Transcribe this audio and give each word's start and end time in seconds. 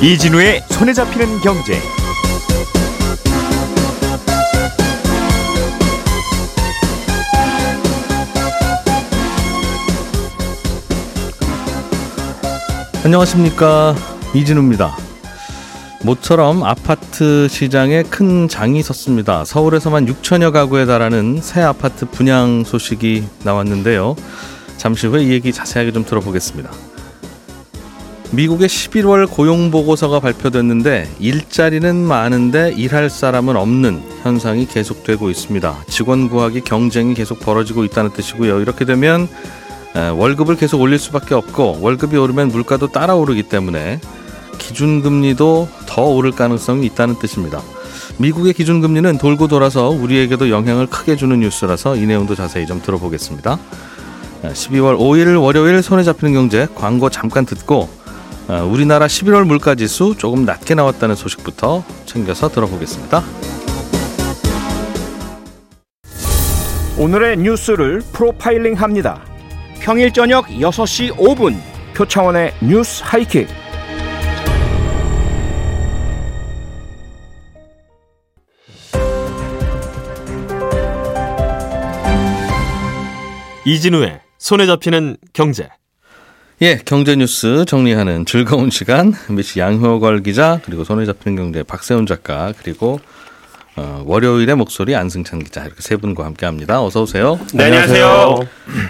이진우의 0.00 0.62
손에 0.70 0.92
잡히는 0.92 1.40
경제. 1.40 1.76
안녕하십니까 13.04 13.96
이진우입니다. 14.34 14.96
모처럼 16.04 16.62
아파트 16.62 17.48
시장에 17.48 18.04
큰 18.04 18.46
장이 18.46 18.84
섰습니다. 18.84 19.44
서울에서만 19.44 20.06
6천여 20.06 20.52
가구에 20.52 20.86
달하는 20.86 21.40
새 21.42 21.60
아파트 21.60 22.06
분양 22.06 22.62
소식이 22.62 23.26
나왔는데요. 23.42 24.14
잠시 24.76 25.08
후에 25.08 25.24
이 25.24 25.30
얘기 25.30 25.52
자세하게 25.52 25.90
좀 25.90 26.04
들어보겠습니다. 26.04 26.70
미국의 28.30 28.68
11월 28.68 29.28
고용 29.28 29.70
보고서가 29.70 30.20
발표됐는데 30.20 31.10
일자리는 31.18 31.96
많은데 31.96 32.74
일할 32.76 33.08
사람은 33.08 33.56
없는 33.56 34.02
현상이 34.22 34.66
계속되고 34.66 35.30
있습니다. 35.30 35.84
직원 35.88 36.28
구하기 36.28 36.60
경쟁이 36.60 37.14
계속 37.14 37.40
벌어지고 37.40 37.84
있다는 37.84 38.12
뜻이고요. 38.12 38.60
이렇게 38.60 38.84
되면 38.84 39.28
월급을 39.94 40.56
계속 40.56 40.80
올릴 40.82 40.98
수밖에 40.98 41.34
없고 41.34 41.78
월급이 41.80 42.18
오르면 42.18 42.48
물가도 42.48 42.88
따라 42.88 43.14
오르기 43.14 43.44
때문에 43.44 43.98
기준금리도 44.58 45.68
더 45.86 46.02
오를 46.04 46.30
가능성이 46.30 46.84
있다는 46.86 47.18
뜻입니다. 47.18 47.62
미국의 48.18 48.52
기준금리는 48.52 49.16
돌고 49.16 49.48
돌아서 49.48 49.88
우리에게도 49.88 50.50
영향을 50.50 50.86
크게 50.86 51.16
주는 51.16 51.40
뉴스라서 51.40 51.96
이 51.96 52.04
내용도 52.04 52.34
자세히 52.34 52.66
좀 52.66 52.82
들어보겠습니다. 52.82 53.58
12월 54.42 54.98
5일 54.98 55.42
월요일 55.42 55.82
손에 55.82 56.02
잡히는 56.02 56.34
경제 56.34 56.68
광고 56.74 57.08
잠깐 57.08 57.46
듣고 57.46 57.88
우리나라 58.48 59.06
11월 59.06 59.44
물가지수 59.44 60.14
조금 60.16 60.46
낮게 60.46 60.74
나왔다는 60.74 61.14
소식부터 61.14 61.84
챙겨서 62.06 62.48
들어보겠습니다. 62.48 63.22
오늘의 66.98 67.36
뉴스를 67.36 68.00
프로파일링 68.12 68.74
합니다. 68.74 69.22
평일 69.80 70.12
저녁 70.12 70.46
6시 70.46 71.14
5분 71.16 71.56
표창원의 71.94 72.54
뉴스 72.62 73.02
하이킥. 73.04 73.48
이진우의 83.66 84.20
손에 84.38 84.66
잡히는 84.66 85.18
경제. 85.34 85.68
예, 86.60 86.80
경제 86.84 87.14
뉴스 87.14 87.64
정리하는 87.66 88.26
즐거운 88.26 88.70
시간. 88.70 89.14
MBC 89.30 89.60
양효걸 89.60 90.24
기자 90.24 90.60
그리고 90.64 90.82
손에 90.82 91.06
잡히는 91.06 91.36
경제 91.36 91.62
박세훈 91.62 92.04
작가 92.04 92.52
그리고 92.60 92.98
어, 93.76 94.02
월요일의 94.04 94.56
목소리 94.56 94.96
안승찬 94.96 95.44
기자 95.44 95.62
이렇게 95.62 95.80
세 95.80 95.96
분과 95.96 96.24
함께합니다. 96.24 96.82
어서 96.82 97.02
오세요. 97.02 97.38
네, 97.54 97.66
안녕하세요. 97.66 98.40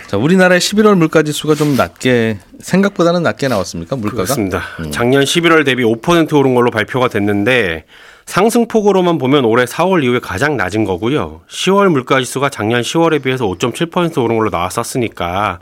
자, 0.06 0.16
우리나라의 0.16 0.62
11월 0.62 0.94
물가 0.94 1.22
지수가 1.22 1.56
좀 1.56 1.76
낮게 1.76 2.38
생각보다는 2.58 3.22
낮게 3.22 3.48
나왔습니까? 3.48 3.96
물가가? 3.96 4.22
그렇습니다. 4.22 4.62
음. 4.80 4.90
작년 4.90 5.22
11월 5.24 5.66
대비 5.66 5.84
5% 5.84 6.32
오른 6.38 6.54
걸로 6.54 6.70
발표가 6.70 7.08
됐는데 7.08 7.84
상승폭으로만 8.24 9.18
보면 9.18 9.44
올해 9.44 9.66
4월 9.66 10.02
이후에 10.04 10.20
가장 10.20 10.56
낮은 10.56 10.84
거고요. 10.84 11.42
10월 11.50 11.88
물가 11.90 12.18
지수가 12.18 12.48
작년 12.48 12.80
10월에 12.80 13.22
비해서 13.22 13.44
5.7% 13.46 14.22
오른 14.22 14.38
걸로 14.38 14.48
나왔었으니까 14.48 15.58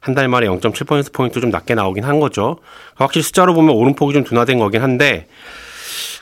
한 0.00 0.14
달 0.14 0.28
만에 0.28 0.46
0.7% 0.46 1.12
포인트 1.12 1.40
좀 1.40 1.50
낮게 1.50 1.74
나오긴 1.74 2.04
한 2.04 2.20
거죠. 2.20 2.56
확실히 2.94 3.22
숫자로 3.22 3.54
보면 3.54 3.74
오름폭이 3.74 4.14
좀 4.14 4.24
둔화된 4.24 4.58
거긴 4.58 4.82
한데 4.82 5.26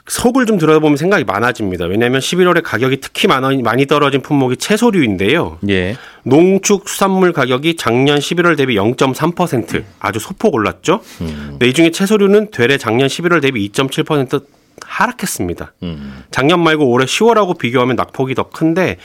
속을 0.09 0.47
좀 0.47 0.59
들여다보면 0.59 0.97
생각이 0.97 1.25
많아집니다. 1.25 1.85
왜냐하면 1.85 2.21
11월에 2.21 2.63
가격이 2.65 3.01
특히 3.01 3.29
많이 3.29 3.87
떨어진 3.87 4.23
품목이 4.23 4.57
채소류인데요. 4.57 5.59
예. 5.69 5.97
농축 6.23 6.89
수산물 6.89 7.33
가격이 7.33 7.77
작년 7.77 8.19
11월 8.19 8.57
대비 8.57 8.75
0.3% 8.75 9.85
아주 10.01 10.19
소폭 10.19 10.55
올랐죠. 10.55 11.01
음. 11.21 11.57
네, 11.59 11.69
이 11.69 11.73
중에 11.75 11.91
채소류는 11.91 12.51
되레 12.51 12.79
작년 12.79 13.07
11월 13.09 13.43
대비 13.43 13.69
2.7% 13.71 14.45
하락했습니다. 14.87 15.73
음. 15.83 16.25
작년 16.31 16.61
말고 16.63 16.87
올해 16.91 17.05
10월하고 17.05 17.59
비교하면 17.59 17.97
낙폭이 17.97 18.35
더 18.35 18.45
큰데 18.45 18.97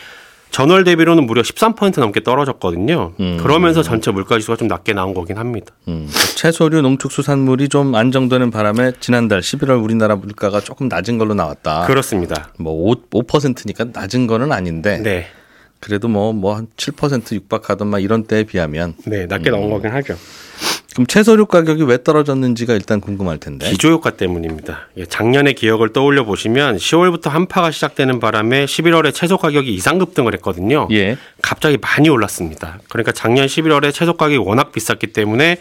전월 0.53 0.83
대비로는 0.83 1.25
무려 1.25 1.41
13% 1.41 1.99
넘게 1.99 2.21
떨어졌거든요. 2.21 3.13
음. 3.19 3.37
그러면서 3.41 3.81
전체 3.81 4.11
물가 4.11 4.37
지수가 4.37 4.55
좀 4.57 4.67
낮게 4.67 4.93
나온 4.93 5.15
거긴 5.15 5.39
합니다. 5.39 5.73
음. 5.87 6.07
채소류, 6.35 6.83
농축수산물이 6.83 7.69
좀 7.69 7.95
안정되는 7.95 8.51
바람에 8.51 8.91
지난달 8.99 9.41
11월 9.41 9.83
우리나라 9.83 10.15
물가가 10.15 10.59
조금 10.59 10.87
낮은 10.89 11.17
걸로 11.17 11.33
나왔다. 11.33 11.87
그렇습니다. 11.87 12.51
뭐 12.59 12.91
5, 12.91 13.09
5%니까 13.09 13.85
낮은 13.91 14.27
거는 14.27 14.51
아닌데. 14.51 14.99
네. 14.99 15.25
그래도 15.79 16.07
뭐 16.07 16.31
뭐 16.33 16.53
한 16.55 16.67
7% 16.77 17.33
육박하던 17.33 17.87
막 17.87 17.97
이런 17.99 18.23
때에 18.25 18.43
비하면 18.43 18.93
네, 19.07 19.25
낮게 19.25 19.49
나온 19.49 19.63
음. 19.65 19.69
거긴 19.71 19.89
하죠. 19.91 20.15
그럼 20.93 21.07
채소류 21.07 21.47
가격이 21.47 21.83
왜 21.83 22.01
떨어졌는지가 22.03 22.73
일단 22.75 23.01
궁금할 23.01 23.39
텐데. 23.39 23.69
기조효과 23.69 24.11
때문입니다. 24.11 24.87
작년의 25.09 25.55
기억을 25.55 25.91
떠올려 25.91 26.23
보시면 26.23 26.77
10월부터 26.77 27.29
한파가 27.29 27.71
시작되는 27.71 28.19
바람에 28.19 28.65
11월에 28.65 29.13
채소 29.13 29.37
가격이 29.37 29.73
이상 29.73 29.97
급등을 29.97 30.33
했거든요. 30.35 30.87
예. 30.91 31.17
갑자기 31.41 31.77
많이 31.81 32.09
올랐습니다. 32.09 32.79
그러니까 32.89 33.11
작년 33.11 33.47
11월에 33.47 33.91
채소 33.91 34.13
가격이 34.13 34.37
워낙 34.37 34.71
비쌌기 34.71 35.07
때문에 35.07 35.57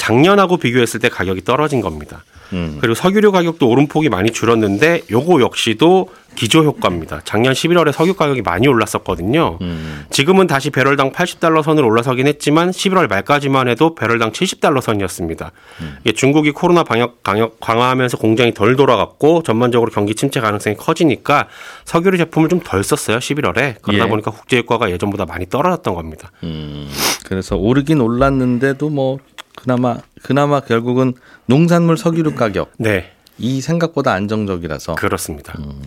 작년하고 0.00 0.56
비교했을 0.56 0.98
때 0.98 1.10
가격이 1.10 1.42
떨어진 1.44 1.82
겁니다. 1.82 2.24
음. 2.54 2.78
그리고 2.80 2.94
석유류 2.94 3.32
가격도 3.32 3.68
오름폭이 3.68 4.08
많이 4.08 4.30
줄었는데 4.30 5.02
요거 5.10 5.42
역시도 5.42 6.08
기조 6.36 6.64
효과입니다. 6.64 7.20
작년 7.24 7.52
11월에 7.52 7.92
석유 7.92 8.14
가격이 8.14 8.40
많이 8.40 8.66
올랐었거든요. 8.66 9.58
음. 9.60 10.06
지금은 10.08 10.46
다시 10.46 10.70
배럴당 10.70 11.12
80달러 11.12 11.62
선을 11.62 11.84
올라서긴 11.84 12.26
했지만 12.28 12.70
11월 12.70 13.10
말까지만 13.10 13.68
해도 13.68 13.94
배럴당 13.94 14.32
70달러 14.32 14.80
선이었습니다. 14.80 15.52
음. 15.82 15.96
이게 16.00 16.12
중국이 16.12 16.52
코로나 16.52 16.82
방역 16.82 17.22
강력 17.22 17.60
강화하면서 17.60 18.16
공장이 18.16 18.54
덜 18.54 18.76
돌아갔고 18.76 19.42
전반적으로 19.42 19.90
경기 19.92 20.14
침체 20.14 20.40
가능성이 20.40 20.76
커지니까 20.76 21.46
석유류 21.84 22.16
제품을 22.16 22.48
좀 22.48 22.60
덜 22.64 22.82
썼어요. 22.82 23.18
11월에 23.18 23.76
그러다 23.82 24.04
예. 24.04 24.08
보니까 24.08 24.30
국제 24.30 24.56
효과가 24.58 24.90
예전보다 24.90 25.26
많이 25.26 25.46
떨어졌던 25.46 25.94
겁니다. 25.94 26.32
음. 26.42 26.88
그래서 27.26 27.56
오르긴 27.56 28.00
올랐는데도 28.00 28.88
뭐 28.88 29.18
그나마 29.62 29.98
그나마 30.22 30.60
결국은 30.60 31.14
농산물 31.46 31.96
석유류 31.96 32.34
가격 32.34 32.72
네. 32.78 33.12
이 33.38 33.60
생각보다 33.60 34.12
안정적이라서 34.12 34.94
그렇습니다. 34.94 35.54
음. 35.58 35.82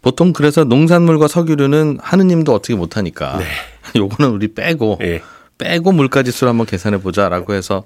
보통 0.00 0.32
그래서 0.32 0.64
농산물과 0.64 1.28
석유류는 1.28 1.98
하느님도 2.00 2.54
어떻게 2.54 2.74
못하니까 2.74 3.38
네. 3.38 3.46
요거는 3.96 4.32
우리 4.32 4.54
빼고 4.54 4.98
네. 5.00 5.22
빼고 5.58 5.92
물가지수를 5.92 6.50
한번 6.50 6.66
계산해 6.66 7.00
보자라고 7.00 7.54
해서 7.54 7.84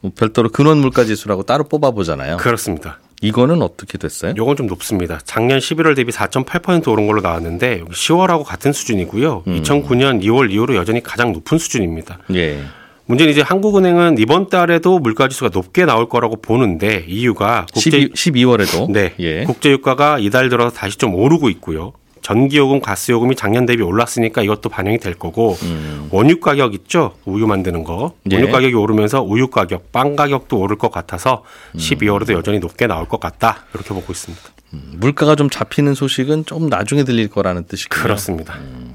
뭐 0.00 0.10
별도로 0.16 0.48
근원 0.48 0.78
물가지수라고 0.78 1.44
따로 1.44 1.64
뽑아 1.64 1.92
보잖아요. 1.92 2.36
그렇습니다. 2.38 2.98
이거는 3.22 3.62
어떻게 3.62 3.98
됐어요? 3.98 4.34
요건 4.36 4.56
좀 4.56 4.66
높습니다. 4.66 5.20
작년 5.24 5.60
11월 5.60 5.94
대비 5.94 6.10
4.8% 6.10 6.88
오른 6.88 7.06
걸로 7.06 7.20
나왔는데 7.20 7.78
여기 7.80 7.92
10월하고 7.92 8.42
같은 8.42 8.72
수준이고요. 8.72 9.44
음. 9.46 9.62
2009년 9.62 10.20
2월 10.24 10.50
이후로 10.50 10.74
여전히 10.74 11.00
가장 11.00 11.32
높은 11.32 11.58
수준입니다. 11.58 12.18
예. 12.34 12.64
문제는 13.06 13.32
이제 13.32 13.42
한국은행은 13.42 14.18
이번 14.18 14.48
달에도 14.48 14.98
물가 14.98 15.28
지수가 15.28 15.50
높게 15.52 15.84
나올 15.84 16.08
거라고 16.08 16.36
보는데 16.36 17.04
이유가 17.08 17.66
국제 17.72 18.08
12, 18.14 18.44
월에도 18.44 18.86
네, 18.90 19.14
예. 19.18 19.44
국제 19.44 19.70
유가가 19.70 20.18
이달 20.18 20.48
들어서 20.48 20.74
다시 20.74 20.96
좀 20.96 21.14
오르고 21.14 21.48
있고요. 21.50 21.92
전기요금, 22.22 22.80
가스요금이 22.80 23.34
작년 23.34 23.66
대비 23.66 23.82
올랐으니까 23.82 24.42
이것도 24.42 24.68
반영이 24.68 24.98
될 24.98 25.14
거고 25.14 25.56
음. 25.62 26.08
원유 26.12 26.38
가격 26.38 26.72
있죠 26.74 27.16
우유 27.24 27.48
만드는 27.48 27.82
거 27.82 28.14
예. 28.30 28.36
원유 28.36 28.52
가격이 28.52 28.74
오르면서 28.74 29.22
우유 29.22 29.48
가격, 29.48 29.90
빵 29.90 30.14
가격도 30.14 30.56
오를 30.56 30.78
것 30.78 30.92
같아서 30.92 31.42
12월에도 31.76 32.30
음. 32.30 32.34
여전히 32.36 32.60
높게 32.60 32.86
나올 32.86 33.08
것 33.08 33.18
같다 33.18 33.64
이렇게 33.74 33.88
보고 33.92 34.12
있습니다. 34.12 34.42
음. 34.74 34.92
물가가 34.98 35.34
좀 35.34 35.50
잡히는 35.50 35.94
소식은 35.94 36.46
좀 36.46 36.68
나중에 36.68 37.02
들릴 37.02 37.28
거라는 37.28 37.64
뜻이군요. 37.66 38.02
그렇습니다. 38.02 38.54
음. 38.54 38.94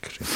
그래. 0.00 0.26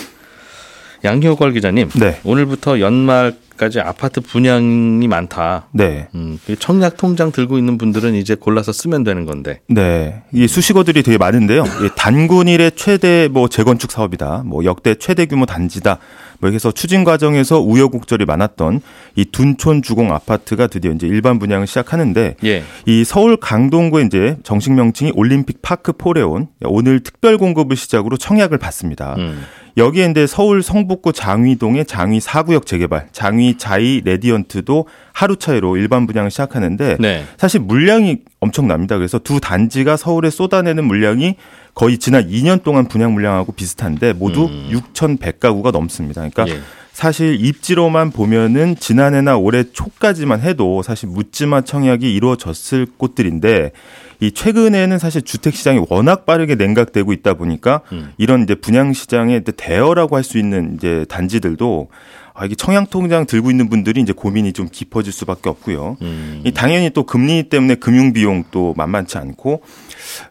양효걸 1.06 1.52
기자님, 1.52 1.88
네. 1.90 2.20
오늘부터 2.24 2.80
연말까지 2.80 3.80
아파트 3.80 4.20
분양이 4.20 5.06
많다. 5.06 5.68
네. 5.72 6.08
음, 6.14 6.38
청약 6.58 6.96
통장 6.96 7.32
들고 7.32 7.58
있는 7.58 7.78
분들은 7.78 8.14
이제 8.14 8.34
골라서 8.34 8.72
쓰면 8.72 9.04
되는 9.04 9.24
건데. 9.24 9.60
네. 9.68 10.22
이 10.32 10.46
수식어들이 10.46 11.02
되게 11.02 11.16
많은데요. 11.16 11.64
단군 11.96 12.48
일의 12.48 12.72
최대 12.74 13.28
뭐 13.30 13.48
재건축 13.48 13.92
사업이다. 13.92 14.42
뭐 14.44 14.64
역대 14.64 14.96
최대 14.96 15.26
규모 15.26 15.46
단지다. 15.46 15.98
뭐 16.40 16.50
해서 16.50 16.70
추진 16.70 17.04
과정에서 17.04 17.60
우여곡절이 17.60 18.26
많았던 18.26 18.82
이 19.14 19.24
둔촌 19.24 19.82
주공 19.82 20.12
아파트가 20.12 20.66
드디어 20.66 20.90
이제 20.90 21.06
일반 21.06 21.38
분양을 21.38 21.66
시작하는데 21.66 22.36
예. 22.44 22.64
이 22.84 23.04
서울 23.04 23.38
강동구에 23.38 24.02
이제 24.02 24.36
정식 24.42 24.72
명칭이 24.72 25.12
올림픽 25.14 25.62
파크 25.62 25.92
포레온 25.92 26.48
오늘 26.64 27.00
특별 27.00 27.38
공급을 27.38 27.76
시작으로 27.76 28.18
청약을 28.18 28.58
받습니다. 28.58 29.14
음. 29.16 29.44
여기에 29.76 30.10
이제 30.10 30.26
서울 30.26 30.62
성북구 30.62 31.12
장위동의 31.12 31.84
장위 31.84 32.18
4구역 32.18 32.64
재개발, 32.64 33.08
장위 33.12 33.58
자이 33.58 34.00
레디언트도 34.04 34.86
하루 35.12 35.36
차이로 35.36 35.76
일반 35.76 36.06
분양을 36.06 36.30
시작하는데 36.30 36.96
네. 36.98 37.24
사실 37.36 37.60
물량이 37.60 38.18
엄청납니다. 38.40 38.96
그래서 38.96 39.18
두 39.18 39.38
단지가 39.38 39.96
서울에 39.98 40.30
쏟아내는 40.30 40.84
물량이 40.84 41.36
거의 41.74 41.98
지난 41.98 42.26
2년 42.28 42.62
동안 42.62 42.88
분양 42.88 43.12
물량하고 43.12 43.52
비슷한데 43.52 44.14
모두 44.14 44.46
음. 44.46 44.70
6,100가구가 44.72 45.72
넘습니다. 45.72 46.26
그러니까 46.26 46.48
예. 46.48 46.60
사실 46.96 47.36
입지로만 47.44 48.10
보면은 48.10 48.76
지난해나 48.76 49.36
올해 49.36 49.64
초까지만 49.70 50.40
해도 50.40 50.80
사실 50.82 51.10
묻지마 51.10 51.60
청약이 51.60 52.10
이루어졌을 52.14 52.86
곳들인데 52.96 53.72
이 54.20 54.32
최근에는 54.32 54.98
사실 54.98 55.22
주택 55.22 55.54
시장이 55.54 55.84
워낙 55.88 56.26
빠르게 56.26 56.54
냉각되고 56.54 57.12
있다 57.12 57.34
보니까 57.34 57.80
음. 57.92 58.12
이런 58.18 58.42
이제 58.42 58.54
분양 58.54 58.92
시장의 58.92 59.42
대어라고 59.56 60.16
할 60.16 60.26
수 60.26 60.38
있는 60.38 60.74
이제 60.74 61.06
단지들도 61.08 61.88
아, 62.34 62.44
이게 62.44 62.54
청약 62.54 62.90
통장 62.90 63.24
들고 63.24 63.50
있는 63.50 63.70
분들이 63.70 64.00
이제 64.02 64.12
고민이 64.12 64.52
좀 64.52 64.68
깊어질 64.70 65.10
수밖에 65.10 65.48
없고요. 65.48 65.96
음. 66.02 66.42
이 66.44 66.52
당연히 66.52 66.90
또 66.90 67.04
금리 67.04 67.44
때문에 67.44 67.76
금융 67.76 68.12
비용 68.12 68.44
도 68.50 68.74
만만치 68.76 69.16
않고 69.16 69.62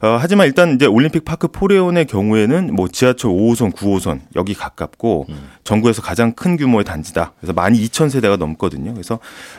어, 0.02 0.18
하지만 0.20 0.46
일단 0.46 0.76
이제 0.76 0.86
올림픽 0.86 1.26
파크 1.26 1.48
포레온의 1.48 2.06
경우에는 2.06 2.76
뭐 2.76 2.88
지하철 2.88 3.32
5호선, 3.32 3.74
9호선 3.74 4.20
여기 4.36 4.54
가깝고 4.54 5.26
음. 5.30 5.50
전국에서 5.64 6.04
가장 6.04 6.34
큰 6.34 6.58
규모의 6.58 6.84
단지다. 6.86 7.34
그래서 7.40 7.54
12,000세대가 7.54 8.38
넘거든요. 8.38 8.94
그래서 8.94 9.18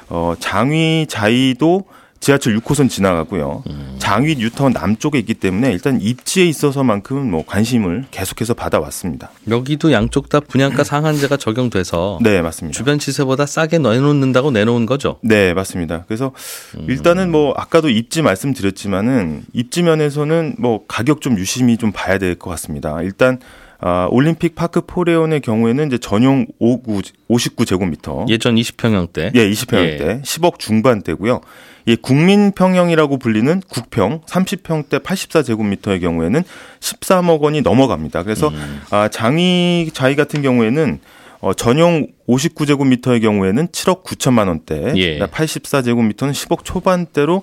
어 0.08 0.34
장위 0.38 1.06
자이도 1.08 1.84
지하철 2.20 2.58
6호선 2.58 2.88
지나가고요. 2.90 3.62
음. 3.68 3.96
장위 3.98 4.36
뉴타운 4.36 4.72
남쪽에 4.72 5.18
있기 5.20 5.34
때문에 5.34 5.72
일단 5.72 6.00
입지에 6.00 6.44
있어서만큼은 6.46 7.30
뭐 7.30 7.44
관심을 7.46 8.06
계속해서 8.10 8.54
받아왔습니다. 8.54 9.30
여기도 9.48 9.92
양쪽 9.92 10.28
다 10.28 10.40
분양가 10.40 10.82
상한제가 10.84 11.36
적용돼서 11.36 12.18
네 12.22 12.42
맞습니다. 12.42 12.76
주변 12.76 12.98
시세보다 12.98 13.46
싸게 13.46 13.78
내놓는다고 13.78 14.50
내놓은 14.50 14.86
거죠. 14.86 15.18
네 15.22 15.54
맞습니다. 15.54 16.04
그래서 16.08 16.32
음. 16.78 16.86
일단은 16.88 17.30
뭐 17.30 17.52
아까도 17.56 17.88
입지 17.88 18.22
말씀드렸지만은 18.22 19.44
입지 19.52 19.82
면에서는 19.82 20.56
뭐 20.58 20.84
가격 20.86 21.20
좀 21.20 21.38
유심히 21.38 21.76
좀 21.76 21.92
봐야 21.92 22.18
될 22.18 22.36
것 22.36 22.50
같습니다. 22.50 23.00
일단 23.02 23.38
아, 23.80 24.08
올림픽 24.10 24.54
파크 24.54 24.82
포레온의 24.86 25.40
경우에는 25.40 25.86
이제 25.88 25.98
전용 25.98 26.46
59, 26.58 27.02
59제곱미터. 27.28 28.28
예전 28.28 28.54
20평형 28.54 29.12
대. 29.12 29.30
예, 29.34 29.50
20평형대. 29.50 30.00
예. 30.00 30.20
10억 30.22 30.58
중반대고요. 30.58 31.40
이 31.86 31.94
국민평형이라고 31.96 33.18
불리는 33.18 33.62
국평 33.68 34.22
30평대 34.22 35.02
84제곱미터의 35.02 36.00
경우에는 36.00 36.42
13억 36.80 37.40
원이 37.40 37.62
넘어갑니다. 37.62 38.22
그래서 38.24 38.48
음. 38.48 38.82
아, 38.90 39.08
장이 39.08 39.90
자이 39.92 40.16
같은 40.16 40.42
경우에는 40.42 41.00
어, 41.40 41.52
전용 41.54 42.06
59제곱미터의 42.28 43.20
경우에는 43.20 43.68
7억 43.68 44.02
9천만 44.02 44.48
원대, 44.48 44.94
예. 44.96 45.18
84제곱미터는 45.18 46.32
10억 46.32 46.64
초반대로 46.64 47.42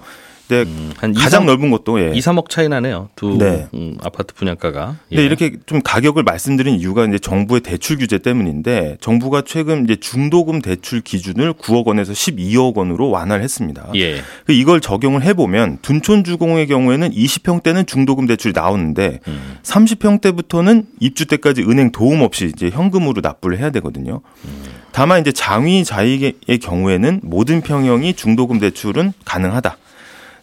네, 0.54 0.62
음, 0.62 0.94
한 0.98 1.14
가장 1.14 1.28
2, 1.28 1.32
3, 1.32 1.46
넓은 1.48 1.72
것도 1.72 2.00
예. 2.00 2.12
2, 2.14 2.20
3억 2.20 2.50
차이 2.50 2.70
나네요. 2.70 3.10
두 3.16 3.38
네. 3.38 3.68
음, 3.74 3.98
아파트 4.04 4.36
분양가가. 4.36 4.98
예. 5.12 5.16
네, 5.16 5.26
이렇게 5.26 5.58
좀 5.66 5.82
가격을 5.82 6.22
말씀드린 6.24 6.76
이유가 6.76 7.06
이제 7.06 7.18
정부의 7.18 7.62
대출 7.62 7.98
규제 7.98 8.20
때문인데 8.20 8.98
정부가 9.02 9.42
최근 9.46 9.84
이제 9.86 9.96
중도금 9.96 10.62
대출 10.62 11.02
기준을 11.02 11.54
9억 11.54 11.88
원에서 11.88 12.14
12억 12.14 12.76
원으로 12.76 13.10
완화를 13.10 13.44
했습니다. 13.44 13.90
예. 13.96 14.22
그 14.46 14.54
이걸 14.54 14.80
적용을 14.80 15.24
해 15.24 15.34
보면 15.34 15.80
둔촌 15.82 16.24
주공의 16.24 16.68
경우에는 16.68 17.12
20평대는 17.12 17.88
중도금 17.88 18.28
대출이 18.28 18.54
나오는데 18.56 19.20
음. 19.28 19.58
30평대부터는 19.64 20.86
입주 21.00 21.26
때까지 21.26 21.64
은행 21.64 21.92
도움 21.92 22.22
없이 22.22 22.52
이제 22.54 22.70
현금으로 22.70 23.22
납부를 23.22 23.58
해야 23.58 23.72
되거든요. 23.72 24.22
음. 24.46 24.64
다만 24.92 25.22
이제 25.22 25.32
장위 25.32 25.84
자익의 25.84 26.60
경우에는 26.62 27.22
모든 27.24 27.62
평형이 27.62 28.14
중도금 28.14 28.60
대출은 28.60 29.14
가능하다. 29.26 29.78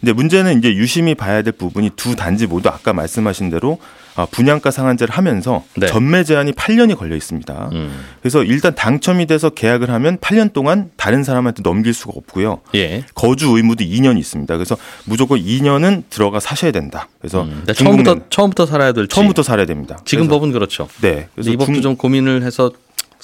근데 0.01 0.13
문제는 0.13 0.59
이제 0.59 0.75
유심히 0.75 1.15
봐야 1.15 1.43
될 1.43 1.53
부분이 1.53 1.91
두 1.97 2.17
단지 2.17 2.47
모두 2.47 2.69
아까 2.69 2.93
말씀하신 2.93 3.51
대로 3.51 3.79
아, 4.17 4.27
분양가 4.27 4.71
상한제를 4.71 5.15
하면서 5.15 5.63
네. 5.77 5.87
전매 5.87 6.25
제한이 6.25 6.53
8년이 6.53 6.97
걸려 6.97 7.15
있습니다. 7.17 7.71
음. 7.73 8.05
그래서 8.21 8.43
일단 8.43 8.75
당첨이 8.75 9.27
돼서 9.27 9.51
계약을 9.51 9.91
하면 9.91 10.19
8년 10.19 10.53
동안 10.53 10.91
다른 10.97 11.23
사람한테 11.23 11.63
넘길 11.63 11.95
수가 11.95 12.13
없고요. 12.17 12.61
예. 12.75 13.05
거주 13.15 13.57
의무도 13.57 13.85
2년이 13.85 14.19
있습니다. 14.19 14.57
그래서 14.57 14.77
무조건 15.05 15.39
2년은 15.39 16.05
들어가 16.11 16.41
사셔야 16.41 16.73
된다. 16.73 17.09
그래서 17.21 17.43
음. 17.43 17.65
처음부터 17.73 18.29
처음부터 18.31 18.67
살아야 18.67 18.93
될 18.93 19.07
처음부터 19.07 19.43
살아야 19.43 19.67
됩니다. 19.67 19.99
지금 20.05 20.29
법은 20.29 20.53
그렇죠. 20.53 20.89
네. 21.01 21.29
그래서 21.35 21.51
이 21.51 21.57
법도 21.57 21.75
중... 21.75 21.83
좀 21.83 21.97
고민을 21.97 22.43
해서 22.43 22.71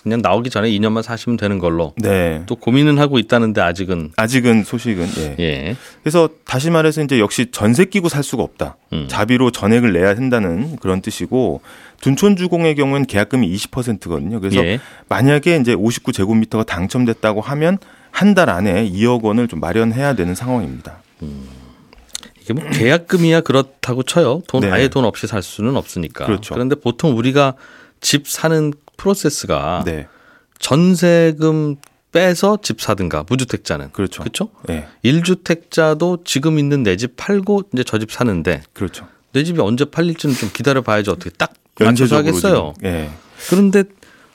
그냥 0.07 0.21
나오기 0.23 0.51
전에 0.51 0.71
2년만 0.71 1.03
사시면 1.03 1.37
되는 1.37 1.59
걸로. 1.59 1.93
네. 1.97 2.45
또 2.47 2.55
고민은 2.55 2.97
하고 2.97 3.19
있다는데 3.19 3.61
아직은 3.61 4.13
아직은 4.17 4.63
소식은 4.63 5.09
예. 5.19 5.37
예. 5.41 5.77
그래서 6.01 6.29
다시 6.45 6.71
말해서 6.71 7.03
이제 7.03 7.19
역시 7.19 7.47
전세 7.51 7.87
끼고 7.87 8.09
살 8.09 8.23
수가 8.23 8.45
없다. 8.45 8.77
음. 8.93 9.07
자비로 9.09 9.51
전액을 9.51 9.93
내야 9.93 10.15
된다는 10.15 10.77
그런 10.77 11.01
뜻이고 11.03 11.61
둔촌 12.03 12.37
주공의 12.37 12.77
경우는 12.77 13.07
계약금이 13.07 13.53
20%거든요. 13.57 14.39
그래서 14.39 14.65
예. 14.65 14.79
만약에 15.09 15.57
이제 15.57 15.75
59제곱미터가 15.75 16.65
당첨됐다고 16.67 17.41
하면 17.41 17.79
한 18.13 18.35
달 18.35 18.49
안에 18.49 18.89
2억 18.89 19.23
원을 19.25 19.49
좀 19.49 19.59
마련해야 19.59 20.15
되는 20.15 20.37
상황입니다. 20.37 20.99
음. 21.23 21.49
이게 22.41 22.53
뭐 22.55 22.63
계약금이야 22.71 23.41
그렇다고 23.41 24.05
쳐요. 24.05 24.43
돈 24.47 24.61
네. 24.61 24.71
아예 24.71 24.87
돈 24.87 25.05
없이 25.05 25.27
살 25.27 25.43
수는 25.43 25.77
없으니까. 25.77 26.27
그렇죠. 26.27 26.55
그런데 26.55 26.77
보통 26.77 27.19
우리가 27.19 27.55
집 28.01 28.29
사는 28.29 28.73
프로세스가 28.97 29.83
네. 29.87 30.07
전세금 30.59 31.77
빼서 32.13 32.59
집 32.63 32.81
사든가 32.81 33.25
무주택자는 33.29 33.93
그렇죠. 33.93 34.23
그렇죠? 34.23 34.49
네. 34.67 34.87
1주택자도 35.05 36.25
지금 36.25 36.59
있는 36.59 36.83
내 36.83 36.97
집 36.97 37.17
팔고 37.17 37.65
이제 37.73 37.85
저 37.85 37.99
집 37.99 38.11
사는데 38.13 38.63
그렇죠. 38.73 39.07
내 39.33 39.45
집이 39.45 39.61
언제 39.61 39.85
팔릴지는 39.85 40.35
좀 40.35 40.51
기다려 40.53 40.81
봐야지 40.83 41.11
어떻게 41.11 41.31
딱 41.31 41.53
맞춰서 41.79 42.17
하겠어요. 42.17 42.75
네. 42.81 43.11
그런데 43.51 43.85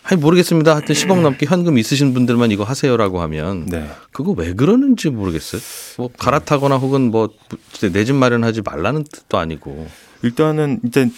아니 0.04 0.20
모르겠습니다. 0.20 0.74
하여튼 0.76 0.94
10억 0.94 1.22
넘게 1.22 1.46
현금 1.48 1.78
있으신 1.78 2.14
분들만 2.14 2.52
이거 2.52 2.64
하세요라고 2.64 3.22
하면 3.22 3.66
네. 3.66 3.90
그거 4.12 4.32
왜 4.34 4.54
그러는지 4.54 5.10
모르겠어요. 5.10 5.62
뭐 5.98 6.10
갈아타거나 6.18 6.78
혹은 6.78 7.10
뭐 7.12 7.30
내 7.92 8.04
집 8.06 8.14
마련하지 8.16 8.62
말라는 8.62 9.04
뜻도 9.12 9.38
아니고 9.40 9.88
일단은 10.22 10.82
이제 10.86 11.10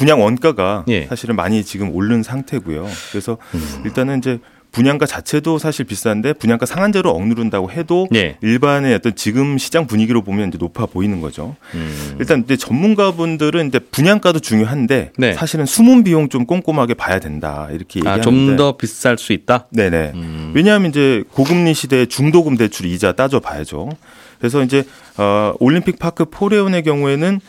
분양 0.00 0.22
원가가 0.22 0.86
예. 0.88 1.04
사실은 1.04 1.36
많이 1.36 1.62
지금 1.62 1.94
오른 1.94 2.22
상태고요. 2.22 2.86
그래서 3.10 3.36
음. 3.52 3.82
일단은 3.84 4.16
이제 4.16 4.38
분양가 4.72 5.04
자체도 5.04 5.58
사실 5.58 5.84
비싼데 5.84 6.32
분양가 6.34 6.64
상한제로 6.64 7.10
억누른다고 7.10 7.70
해도 7.70 8.08
예. 8.14 8.38
일반의 8.40 8.94
어떤 8.94 9.14
지금 9.14 9.58
시장 9.58 9.86
분위기로 9.86 10.22
보면 10.22 10.48
이제 10.48 10.56
높아 10.58 10.86
보이는 10.86 11.20
거죠. 11.20 11.54
음. 11.74 12.16
일단 12.18 12.44
이제 12.44 12.56
전문가분들은 12.56 13.68
이제 13.68 13.78
분양가도 13.78 14.38
중요한데 14.38 15.12
네. 15.18 15.34
사실은 15.34 15.66
숨은 15.66 16.02
비용 16.02 16.30
좀 16.30 16.46
꼼꼼하게 16.46 16.94
봐야 16.94 17.18
된다 17.18 17.68
이렇게 17.70 18.00
얘기하는데 18.00 18.22
아, 18.22 18.24
좀더 18.24 18.78
비쌀 18.78 19.18
수 19.18 19.34
있다. 19.34 19.66
네네. 19.70 20.12
음. 20.14 20.52
왜냐하면 20.54 20.88
이제 20.88 21.24
고금리 21.32 21.74
시대에 21.74 22.06
중도금 22.06 22.56
대출 22.56 22.86
이자 22.86 23.12
따져 23.12 23.38
봐야죠. 23.40 23.90
그래서 24.38 24.62
이제 24.62 24.84
어 25.18 25.52
올림픽 25.60 25.98
파크 25.98 26.24
포레온의 26.24 26.84
경우에는 26.84 27.40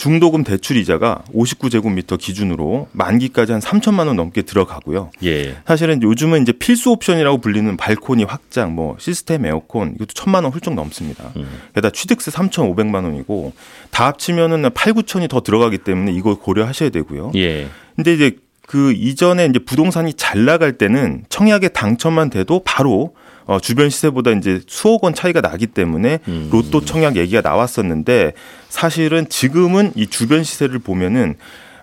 중도금 0.00 0.44
대출 0.44 0.78
이자가 0.78 1.24
59제곱미터 1.34 2.18
기준으로 2.18 2.88
만기까지 2.92 3.52
한 3.52 3.60
3천만 3.60 4.06
원 4.06 4.16
넘게 4.16 4.40
들어가고요. 4.40 5.10
예. 5.24 5.58
사실은 5.66 6.02
요즘은 6.02 6.40
이제 6.40 6.52
필수 6.52 6.90
옵션이라고 6.92 7.42
불리는 7.42 7.76
발코니 7.76 8.24
확장, 8.24 8.74
뭐 8.74 8.96
시스템 8.98 9.44
에어컨 9.44 9.92
이것도 9.96 10.14
천만 10.14 10.44
원 10.44 10.54
훌쩍 10.54 10.72
넘습니다. 10.72 11.32
음. 11.36 11.46
게다가 11.74 11.92
취득세 11.92 12.30
3,500만 12.30 13.04
원이고 13.04 13.52
다 13.90 14.06
합치면은 14.06 14.70
8, 14.72 14.94
9천이 14.94 15.28
더 15.28 15.42
들어가기 15.42 15.76
때문에 15.76 16.12
이걸 16.12 16.36
고려하셔야 16.36 16.88
되고요. 16.88 17.32
예. 17.34 17.68
근데 17.94 18.14
이제 18.14 18.38
그 18.62 18.92
이전에 18.92 19.44
이제 19.44 19.58
부동산이 19.58 20.14
잘 20.14 20.46
나갈 20.46 20.78
때는 20.78 21.24
청약에 21.28 21.68
당첨만 21.68 22.30
돼도 22.30 22.62
바로 22.64 23.14
어, 23.50 23.58
주변 23.58 23.90
시세보다 23.90 24.30
이제 24.30 24.60
수억 24.68 25.02
원 25.02 25.12
차이가 25.12 25.40
나기 25.40 25.66
때문에 25.66 26.20
음. 26.28 26.48
로또 26.52 26.84
청약 26.84 27.16
얘기가 27.16 27.40
나왔었는데 27.40 28.34
사실은 28.68 29.28
지금은 29.28 29.90
이 29.96 30.06
주변 30.06 30.44
시세를 30.44 30.78
보면은 30.78 31.34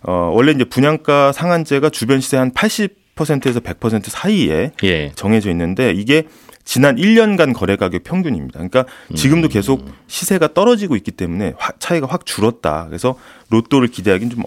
어, 0.01 0.31
원래 0.33 0.53
이제 0.53 0.63
분양가 0.63 1.33
상한제가 1.33 1.89
주변 1.89 2.21
시세 2.21 2.37
한 2.37 2.51
80%에서 2.53 3.59
100% 3.59 4.03
사이에 4.07 4.71
예. 4.85 5.11
정해져 5.15 5.49
있는데 5.51 5.91
이게 5.91 6.23
지난 6.63 6.95
1년간 6.95 7.53
거래 7.53 7.75
가격 7.75 8.05
평균입니다. 8.05 8.59
그러니까 8.59 8.85
지금도 9.13 9.49
계속 9.49 9.81
음. 9.81 9.93
시세가 10.07 10.53
떨어지고 10.53 10.95
있기 10.95 11.11
때문에 11.11 11.53
차이가 11.79 12.07
확 12.07 12.25
줄었다. 12.25 12.85
그래서 12.87 13.19
로또를 13.49 13.89
기대하기는 13.89 14.33
좀 14.33 14.45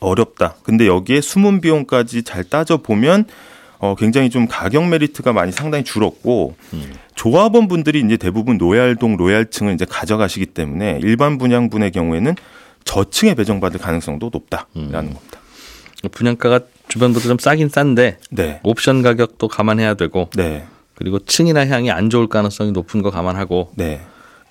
어렵다. 0.00 0.56
근데 0.64 0.88
여기에 0.88 1.20
숨은 1.20 1.60
비용까지 1.60 2.24
잘 2.24 2.42
따져 2.42 2.78
보면 2.78 3.26
어, 3.80 3.94
굉장히 3.96 4.30
좀 4.30 4.46
가격 4.46 4.86
메리트가 4.88 5.32
많이 5.32 5.52
상당히 5.52 5.84
줄었고 5.84 6.54
음. 6.74 6.92
조합원 7.14 7.66
분들이 7.66 8.00
이제 8.00 8.16
대부분 8.16 8.58
로얄동 8.58 9.16
로얄층을 9.16 9.74
이제 9.74 9.84
가져가시기 9.84 10.46
때문에 10.46 11.00
일반 11.02 11.38
분양분의 11.38 11.90
경우에는 11.90 12.34
저층에 12.84 13.34
배정받을 13.34 13.80
가능성도 13.80 14.30
높다라는 14.32 14.66
음. 14.76 14.90
겁니다. 14.92 15.40
분양가가 16.12 16.60
주변보다 16.88 17.26
좀 17.26 17.38
싸긴 17.38 17.68
싼데 17.68 18.18
네. 18.30 18.60
옵션 18.62 19.02
가격도 19.02 19.48
감안해야 19.48 19.94
되고 19.94 20.28
네. 20.36 20.64
그리고 20.94 21.18
층이나 21.18 21.66
향이 21.66 21.90
안 21.90 22.10
좋을 22.10 22.26
가능성이 22.28 22.72
높은 22.72 23.02
거 23.02 23.10
감안하고 23.10 23.72
네. 23.76 24.00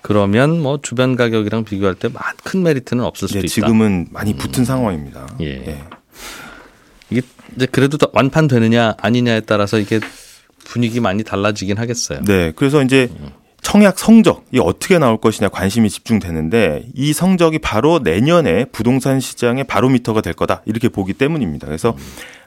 그러면 0.02 0.60
뭐 0.60 0.80
주변 0.80 1.14
가격이랑 1.14 1.64
비교할 1.64 1.94
때 1.94 2.08
큰 2.42 2.62
메리트는 2.62 3.04
없을 3.04 3.28
수도 3.28 3.40
네, 3.40 3.46
있다. 3.46 3.52
지금은 3.54 4.06
많이 4.10 4.34
붙은 4.34 4.62
음. 4.62 4.64
상황입니다. 4.64 5.28
예. 5.40 5.46
예. 5.66 5.78
이제 7.56 7.66
그래도 7.66 7.96
더 7.98 8.08
완판 8.12 8.48
되느냐 8.48 8.94
아니냐에 8.98 9.40
따라서 9.40 9.78
이게 9.78 10.00
분위기 10.64 11.00
많이 11.00 11.24
달라지긴 11.24 11.78
하겠어요. 11.78 12.22
네. 12.24 12.52
그래서 12.54 12.82
이제 12.82 13.08
청약 13.62 13.98
성적이 13.98 14.58
어떻게 14.60 14.98
나올 14.98 15.18
것이냐 15.18 15.48
관심이 15.48 15.90
집중되는데 15.90 16.86
이 16.94 17.12
성적이 17.12 17.58
바로 17.58 17.98
내년에 17.98 18.64
부동산 18.66 19.20
시장의 19.20 19.64
바로미터가 19.64 20.20
될 20.20 20.32
거다 20.32 20.62
이렇게 20.64 20.88
보기 20.88 21.12
때문입니다. 21.12 21.66
그래서 21.66 21.96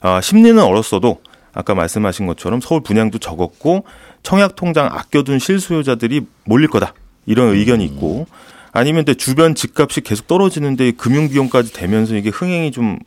어, 0.01 0.19
심리는 0.21 0.61
얼었어도 0.61 1.21
아까 1.53 1.75
말씀하신 1.75 2.25
것처럼 2.25 2.61
서울 2.61 2.81
분양도 2.81 3.19
적었고 3.19 3.85
청약 4.23 4.55
통장 4.55 4.87
아껴둔 4.87 5.39
실수요자들이 5.39 6.25
몰릴 6.45 6.67
거다 6.67 6.93
이런 7.25 7.53
의견이 7.53 7.85
있고 7.85 8.25
아니면 8.71 9.05
또 9.05 9.13
주변 9.13 9.53
집값이 9.53 10.01
계속 10.01 10.27
떨어지는데 10.27 10.91
금융 10.91 11.29
비용까지 11.29 11.73
되면서 11.73 12.15
이게 12.15 12.29
흥행이 12.29 12.71
좀 12.71 12.97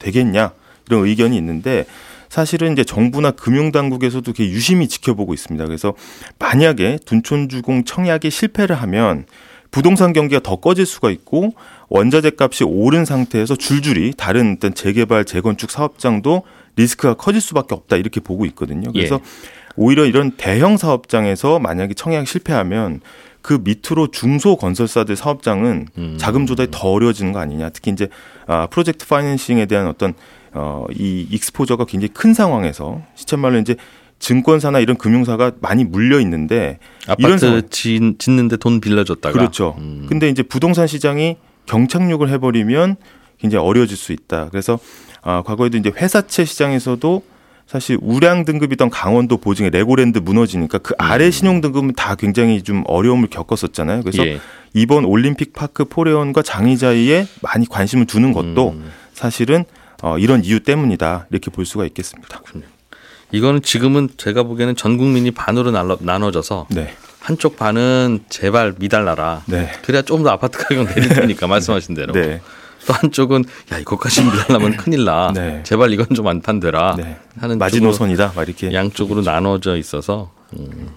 되겠냐 0.00 0.52
이런 0.88 1.06
의견이 1.06 1.36
있는데 1.36 1.84
사실은 2.28 2.72
이제 2.72 2.82
정부나 2.82 3.30
금융당국에서도 3.30 4.28
이렇게 4.28 4.50
유심히 4.50 4.88
지켜보고 4.88 5.34
있습니다. 5.34 5.64
그래서 5.66 5.94
만약에 6.38 6.98
둔촌주공 7.04 7.84
청약이 7.84 8.30
실패를 8.30 8.74
하면 8.76 9.26
부동산 9.70 10.12
경기가 10.12 10.40
더 10.40 10.56
꺼질 10.56 10.86
수가 10.86 11.10
있고 11.10 11.54
원자재 11.88 12.32
값이 12.38 12.64
오른 12.64 13.04
상태에서 13.04 13.56
줄줄이 13.56 14.12
다른 14.16 14.56
어떤 14.56 14.74
재개발 14.74 15.24
재건축 15.24 15.70
사업장도 15.70 16.42
리스크가 16.76 17.14
커질 17.14 17.40
수밖에 17.40 17.74
없다 17.74 17.96
이렇게 17.96 18.20
보고 18.20 18.46
있거든요. 18.46 18.92
그래서 18.92 19.16
예. 19.16 19.20
오히려 19.76 20.04
이런 20.04 20.32
대형 20.32 20.76
사업장에서 20.76 21.58
만약에 21.58 21.94
청약 21.94 22.26
실패하면 22.26 23.00
그 23.42 23.60
밑으로 23.62 24.08
중소 24.10 24.56
건설사들 24.56 25.16
사업장은 25.16 25.88
음. 25.98 26.16
자금 26.18 26.46
조달이 26.46 26.68
더 26.70 26.90
어려워지는 26.90 27.32
거 27.32 27.40
아니냐. 27.40 27.70
특히 27.70 27.90
이제 27.90 28.08
아 28.46 28.68
프로젝트 28.68 29.06
파이낸싱에 29.06 29.66
대한 29.66 29.86
어떤 29.86 30.14
어, 30.54 30.86
이 30.92 31.26
exposure가 31.30 31.84
굉장히 31.84 32.12
큰 32.14 32.32
상황에서 32.32 33.02
시쳇말로 33.14 33.58
이제 33.58 33.76
증권사나 34.20 34.78
이런 34.78 34.96
금융사가 34.96 35.52
많이 35.60 35.84
물려 35.84 36.20
있는데 36.20 36.78
아파트 37.06 37.44
이런 37.44 37.68
짓, 37.70 38.00
짓는데 38.18 38.56
돈 38.56 38.80
빌려줬다가 38.80 39.32
그렇죠. 39.32 39.74
음. 39.78 40.06
근데 40.08 40.28
이제 40.28 40.42
부동산 40.42 40.86
시장이 40.86 41.36
경착륙을 41.66 42.28
해버리면 42.30 42.96
굉장히 43.38 43.66
어려워질 43.66 43.96
수 43.96 44.12
있다. 44.12 44.48
그래서 44.50 44.78
아, 45.22 45.42
과거에도 45.42 45.76
이제 45.76 45.90
회사채 45.94 46.44
시장에서도 46.44 47.22
사실 47.66 47.98
우량 48.00 48.44
등급이던 48.44 48.90
강원도 48.90 49.38
보증의 49.38 49.70
레고랜드 49.70 50.18
무너지니까 50.18 50.78
그 50.78 50.94
아래 50.98 51.26
음. 51.26 51.30
신용 51.30 51.60
등급은 51.60 51.94
다 51.94 52.14
굉장히 52.14 52.62
좀 52.62 52.84
어려움을 52.86 53.28
겪었었잖아요. 53.28 54.02
그래서 54.02 54.26
예. 54.26 54.38
이번 54.74 55.04
올림픽 55.04 55.52
파크 55.54 55.86
포레온과 55.86 56.42
장의자이에 56.42 57.26
많이 57.42 57.66
관심을 57.66 58.06
두는 58.06 58.32
것도 58.32 58.70
음. 58.70 58.90
사실은 59.14 59.64
어, 60.04 60.18
이런 60.18 60.44
이유 60.44 60.60
때문이다 60.60 61.28
이렇게 61.30 61.50
볼 61.50 61.64
수가 61.64 61.86
있겠습니다. 61.86 62.42
이거는 63.32 63.62
지금은 63.62 64.10
제가 64.18 64.42
보기에는 64.42 64.76
전 64.76 64.98
국민이 64.98 65.30
반으로 65.30 65.70
나눠 65.70 66.30
져서 66.30 66.66
네. 66.68 66.94
한쪽 67.20 67.56
반은 67.56 68.24
제발 68.28 68.74
미달라라. 68.78 69.42
네. 69.46 69.72
그래야 69.82 70.02
조금 70.02 70.22
더 70.22 70.30
아파트 70.30 70.58
가격 70.58 70.88
내릴 70.94 71.08
테니까 71.08 71.46
말씀하신 71.48 71.94
대로. 71.94 72.12
네. 72.12 72.42
또 72.86 72.92
한쪽은 72.92 73.44
야 73.72 73.78
이것까지 73.78 74.24
미달라면 74.24 74.76
큰일 74.76 75.06
나. 75.06 75.32
네. 75.34 75.62
제발 75.64 75.90
이건 75.90 76.08
좀 76.14 76.26
안 76.26 76.42
판대라. 76.42 76.96
네. 76.98 77.16
하는 77.38 77.56
마지노선이다. 77.56 78.34
막 78.36 78.46
이렇게 78.46 78.74
양쪽으로 78.74 79.22
그렇죠. 79.22 79.30
나눠져 79.30 79.78
있어서 79.78 80.32
음, 80.52 80.90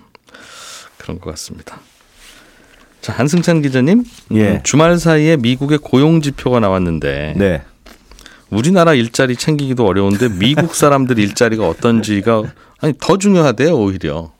그런 0.97 1.21
것 1.21 1.29
같습니다. 1.29 1.79
자 2.99 3.13
한승찬 3.13 3.61
기자님, 3.61 4.03
예. 4.33 4.49
음, 4.55 4.59
주말 4.63 4.97
사이에 4.99 5.37
미국의 5.37 5.77
고용 5.77 6.21
지표가 6.21 6.59
나왔는데. 6.59 7.35
네. 8.49 8.57
우리나라 8.57 8.93
일자리 8.93 9.35
챙기기도 9.35 9.85
어려운데 9.85 10.29
미국 10.29 10.75
사람들 10.75 11.19
일자리가 11.19 11.67
어떤지가 11.67 12.43
아니 12.79 12.93
더 12.99 13.17
중요하대요 13.17 13.75
오히려 13.75 14.31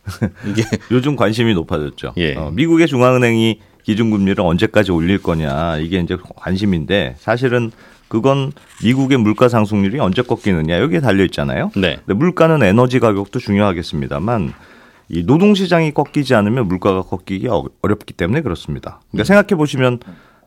이게 0.46 0.64
요즘 0.92 1.16
관심이 1.16 1.54
높아졌죠. 1.54 2.14
예. 2.18 2.36
어, 2.36 2.52
미국의 2.52 2.88
중앙은행이 2.88 3.60
기준금리를 3.84 4.44
언제까지 4.44 4.92
올릴 4.92 5.18
거냐 5.22 5.78
이게 5.78 6.00
이제 6.00 6.18
관심인데 6.36 7.16
사실은 7.20 7.72
그건 8.08 8.52
미국의 8.84 9.18
물가 9.18 9.50
상승률이 9.50 10.00
언제 10.00 10.22
꺾이느냐 10.22 10.80
여기에 10.80 11.02
달려 11.02 11.24
있잖아요. 11.26 11.72
네. 11.76 11.98
근데 12.06 12.14
물가는 12.14 12.62
에너지 12.64 13.00
가격도 13.00 13.40
중요하겠습니다만 13.40 14.54
이 15.10 15.26
노동 15.26 15.56
시장이 15.56 15.94
꺾이지 15.94 16.36
않으면 16.36 16.68
물가가 16.68 17.02
꺾이기 17.02 17.48
어렵기 17.82 18.14
때문에 18.14 18.42
그렇습니다. 18.42 19.00
그러니까 19.12 19.24
음. 19.24 19.26
생각해 19.26 19.58
보시면 19.58 20.00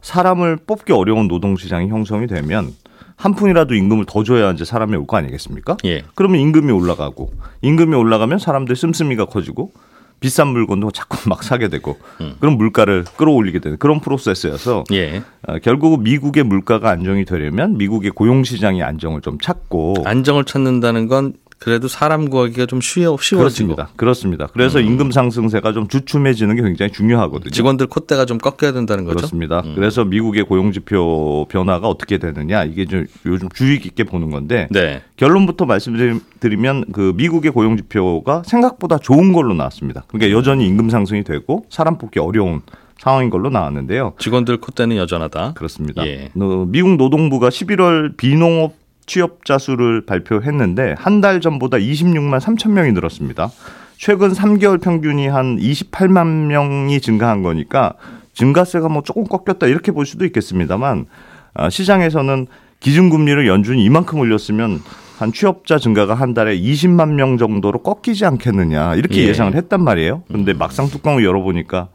사람을 0.03 0.59
뽑기 0.67 0.93
어려운 0.93 1.29
노동 1.29 1.57
시장이 1.57 1.89
형성이 1.89 2.27
되면 2.27 2.73
한 3.21 3.35
푼이라도 3.35 3.75
임금을 3.75 4.07
더 4.07 4.25
줘야 4.25 4.51
이제 4.51 4.65
사람이 4.65 4.97
올 4.97 5.07
거 5.07 5.17
아니겠습니까? 5.19 5.77
예. 5.85 6.03
그러면 6.15 6.41
임금이 6.41 6.73
올라가고 6.73 7.33
임금이 7.63 7.95
올라가면 7.95 8.39
사람들 8.39 8.77
씀씀이가 8.77 9.27
커지고 9.27 9.73
비싼 10.21 10.49
물건도 10.49 10.91
자꾸 10.93 11.29
막 11.29 11.43
사게 11.43 11.69
되고 11.69 11.99
음. 12.21 12.35
그런 12.41 12.57
물가를 12.57 13.05
끌어올리게 13.17 13.59
되는 13.59 13.77
그런 13.79 14.01
프로세스여서 14.01 14.85
예. 14.93 15.23
어, 15.47 15.59
결국 15.63 16.03
미국의 16.03 16.45
물가가 16.45 16.91
안정이 16.91 17.25
되려면 17.27 17.77
미국의 17.77 18.13
고용 18.13 18.43
시장이 18.45 18.83
안정을 18.83 19.21
좀 19.21 19.39
찾고 19.39 19.97
안정을 20.07 20.45
찾는다는 20.45 21.07
건 21.09 21.35
그래도 21.61 21.89
사람 21.89 22.31
구하기가 22.31 22.65
좀 22.65 22.81
쉬워, 22.81 23.19
쉬워지고. 23.21 23.39
그렇습니다. 23.39 23.89
그렇습니다. 23.95 24.47
그래서 24.47 24.79
음. 24.79 24.87
임금 24.87 25.11
상승세가 25.11 25.75
좀 25.75 25.89
주춤해지는 25.89 26.57
게 26.57 26.63
굉장히 26.63 26.91
중요하거든요. 26.91 27.51
직원들 27.51 27.87
콧대가 27.87 28.25
좀 28.25 28.39
꺾여야 28.39 28.73
된다는 28.73 29.05
거죠. 29.05 29.19
그렇습니다. 29.19 29.61
음. 29.67 29.75
그래서 29.75 30.07
미국의 30.07 30.45
고용 30.45 30.73
지표 30.73 31.47
변화가 31.51 31.87
어떻게 31.87 32.17
되느냐 32.17 32.65
이게 32.65 32.87
좀 32.87 33.07
요즘 33.27 33.51
주의 33.51 33.79
깊게 33.79 34.05
보는 34.05 34.31
건데 34.31 34.69
네. 34.71 35.03
결론부터 35.17 35.67
말씀드리면 35.67 36.87
그 36.93 37.13
미국의 37.17 37.51
고용 37.51 37.77
지표가 37.77 38.43
생각보다 38.47 38.97
좋은 38.97 39.35
걸로 39.35 39.53
나왔습니다. 39.53 40.05
그러니까 40.09 40.35
여전히 40.35 40.67
임금 40.67 40.89
상승이 40.89 41.25
되고 41.25 41.67
사람 41.69 41.99
뽑기 41.99 42.21
어려운 42.21 42.63
상황인 42.97 43.29
걸로 43.29 43.51
나왔는데요. 43.51 44.15
직원들 44.19 44.59
콧대는 44.59 44.97
여전하다. 44.97 45.55
그렇습니다. 45.55 46.07
예. 46.07 46.31
어, 46.39 46.67
미국 46.69 46.97
노동부가 46.97 47.49
11월 47.49 48.17
비농업 48.17 48.80
취업자 49.15 49.59
수를 49.59 50.07
발표했는데 50.07 50.95
한 50.97 51.21
달 51.21 51.41
전보다 51.41 51.77
26만 51.79 52.39
3천 52.39 52.71
명이 52.71 52.93
늘었습니다. 52.93 53.51
최근 53.99 54.31
3개월 54.33 54.81
평균이 54.81 55.27
한 55.27 55.59
28만 55.59 56.47
명이 56.47 57.01
증가한 57.01 57.43
거니까 57.43 57.95
증가세가 58.35 58.89
뭐 58.89 59.03
조금 59.03 59.25
꺾였다 59.25 59.67
이렇게 59.67 59.91
볼 59.93 60.07
수도 60.07 60.25
있겠습니다만 60.25 61.07
아, 61.55 61.69
시장에서는 61.69 62.47
기준금리를 62.79 63.47
연준이 63.49 63.85
이만큼 63.85 64.21
올렸으면 64.21 64.81
한 65.19 65.33
취업자 65.33 65.77
증가가 65.79 66.15
한 66.15 66.33
달에 66.33 66.57
20만 66.59 67.11
명 67.15 67.37
정도로 67.37 67.83
꺾이지 67.83 68.25
않겠느냐 68.25 68.95
이렇게 68.95 69.27
예. 69.29 69.35
상을 69.35 69.55
했단 69.55 69.83
말이에요. 69.83 70.23
근데 70.33 70.55
막상 70.55 70.87
뚜껑을 70.89 71.25
열어보니까 71.25 71.89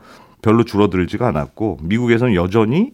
별로 0.45 0.63
줄어들지가 0.63 1.27
않았고 1.29 1.79
미국에서는 1.81 2.35
여전히 2.35 2.91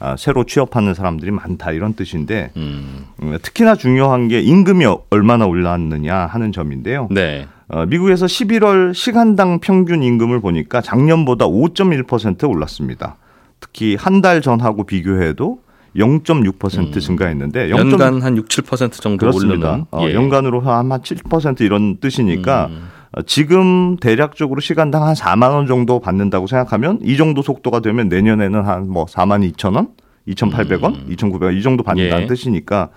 아, 0.00 0.16
새로 0.16 0.44
취업하는 0.44 0.94
사람들이 0.94 1.30
많다 1.32 1.72
이런 1.72 1.92
뜻인데 1.92 2.50
음. 2.56 3.04
음. 3.22 3.36
특히나 3.42 3.74
중요한 3.74 4.28
게 4.28 4.40
임금이 4.40 4.86
얼마나 5.10 5.44
올랐느냐 5.44 6.16
하는 6.16 6.50
점인데요. 6.50 7.08
네. 7.10 7.46
어, 7.68 7.84
미국에서 7.84 8.24
11월 8.24 8.94
시간당 8.94 9.58
평균 9.60 10.02
임금을 10.02 10.40
보니까 10.40 10.80
작년보다 10.80 11.46
5.1% 11.46 12.48
올랐습니다. 12.48 13.16
특히 13.60 13.96
한 13.96 14.22
달 14.22 14.40
전하고 14.40 14.84
비교해도 14.84 15.58
0.6% 15.96 16.78
음. 16.96 17.00
증가했는데 17.00 17.68
0. 17.70 17.78
연간 17.78 18.22
한 18.22 18.36
6, 18.38 18.48
7% 18.48 18.92
정도. 18.92 19.28
오르는 19.28 19.84
어, 19.90 20.06
예. 20.08 20.14
연간으로 20.14 20.62
한7% 20.62 21.60
이런 21.60 21.98
뜻이니까 21.98 22.66
음. 22.70 22.88
어, 23.16 23.22
지금 23.22 23.96
대략적으로 23.96 24.60
시간당 24.60 25.04
한 25.04 25.14
4만 25.14 25.52
원 25.52 25.66
정도 25.66 26.00
받는다고 26.00 26.46
생각하면 26.46 26.98
이 27.02 27.16
정도 27.16 27.42
속도가 27.42 27.80
되면 27.80 28.08
내년에는 28.08 28.62
한 28.64 28.84
뭐 28.88 29.06
4만 29.06 29.50
2천 29.52 29.76
원, 29.76 29.88
2,800원, 30.28 30.94
음. 30.94 31.06
2,900원 31.10 31.56
이 31.56 31.62
정도 31.62 31.82
받는다는 31.82 32.24
예. 32.24 32.26
뜻이니까 32.26 32.88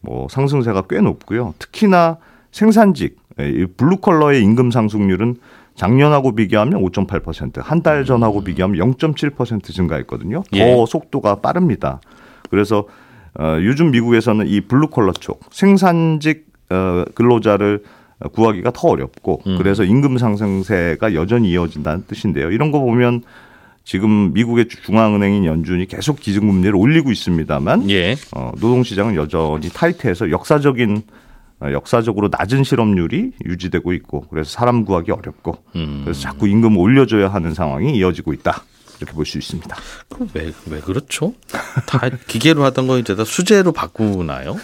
뭐 0.00 0.26
상승세가 0.30 0.82
꽤 0.88 1.00
높고요. 1.00 1.54
특히나 1.58 2.18
생산직 2.52 3.16
예, 3.40 3.66
블루칼라의 3.76 4.42
임금 4.42 4.70
상승률은 4.70 5.36
작년하고 5.74 6.34
비교하면 6.36 6.80
5.8%, 6.82 7.60
한 7.62 7.82
달 7.82 8.04
전하고 8.04 8.40
음. 8.40 8.44
비교하면 8.44 8.78
0.7% 8.96 9.64
증가했거든요. 9.72 10.42
더 10.52 10.56
예. 10.56 10.84
속도가 10.88 11.36
빠릅니다. 11.40 12.00
그래서 12.48 12.86
어, 13.36 13.56
요즘 13.60 13.90
미국에서는 13.90 14.46
이 14.46 14.60
블루칼라 14.60 15.12
쪽 15.12 15.40
생산직 15.50 16.46
어, 16.70 17.04
근로자를 17.14 17.82
구하기가 18.32 18.70
더 18.72 18.88
어렵고 18.88 19.42
음. 19.46 19.58
그래서 19.58 19.84
임금 19.84 20.18
상승세가 20.18 21.14
여전히 21.14 21.50
이어진다는 21.50 22.04
뜻인데요. 22.06 22.50
이런 22.50 22.70
거 22.70 22.80
보면 22.80 23.22
지금 23.84 24.32
미국의 24.32 24.68
중앙은행인 24.68 25.44
연준이 25.44 25.86
계속 25.86 26.18
기준금리를 26.18 26.74
올리고 26.74 27.10
있습니다만 27.12 27.90
예. 27.90 28.16
어, 28.34 28.50
노동시장은 28.54 29.14
여전히 29.16 29.68
타이트해서 29.68 30.30
역사적인 30.30 31.02
어, 31.60 31.70
역사적으로 31.70 32.30
낮은 32.30 32.64
실업률이 32.64 33.32
유지되고 33.44 33.92
있고 33.92 34.22
그래서 34.30 34.50
사람 34.50 34.84
구하기 34.84 35.12
어렵고 35.12 35.58
음. 35.76 36.00
그래서 36.04 36.20
자꾸 36.20 36.48
임금 36.48 36.76
올려줘야 36.78 37.28
하는 37.28 37.52
상황이 37.54 37.96
이어지고 37.96 38.32
있다. 38.32 38.64
이렇게 39.00 39.12
볼 39.12 39.26
수 39.26 39.38
있습니다. 39.38 39.76
왜, 40.34 40.52
왜 40.70 40.80
그렇죠? 40.80 41.34
다 41.86 42.08
기계로 42.28 42.62
하던 42.64 42.86
거 42.86 42.98
이제 42.98 43.14
다 43.16 43.24
수제로 43.24 43.72
바꾸나요? 43.72 44.56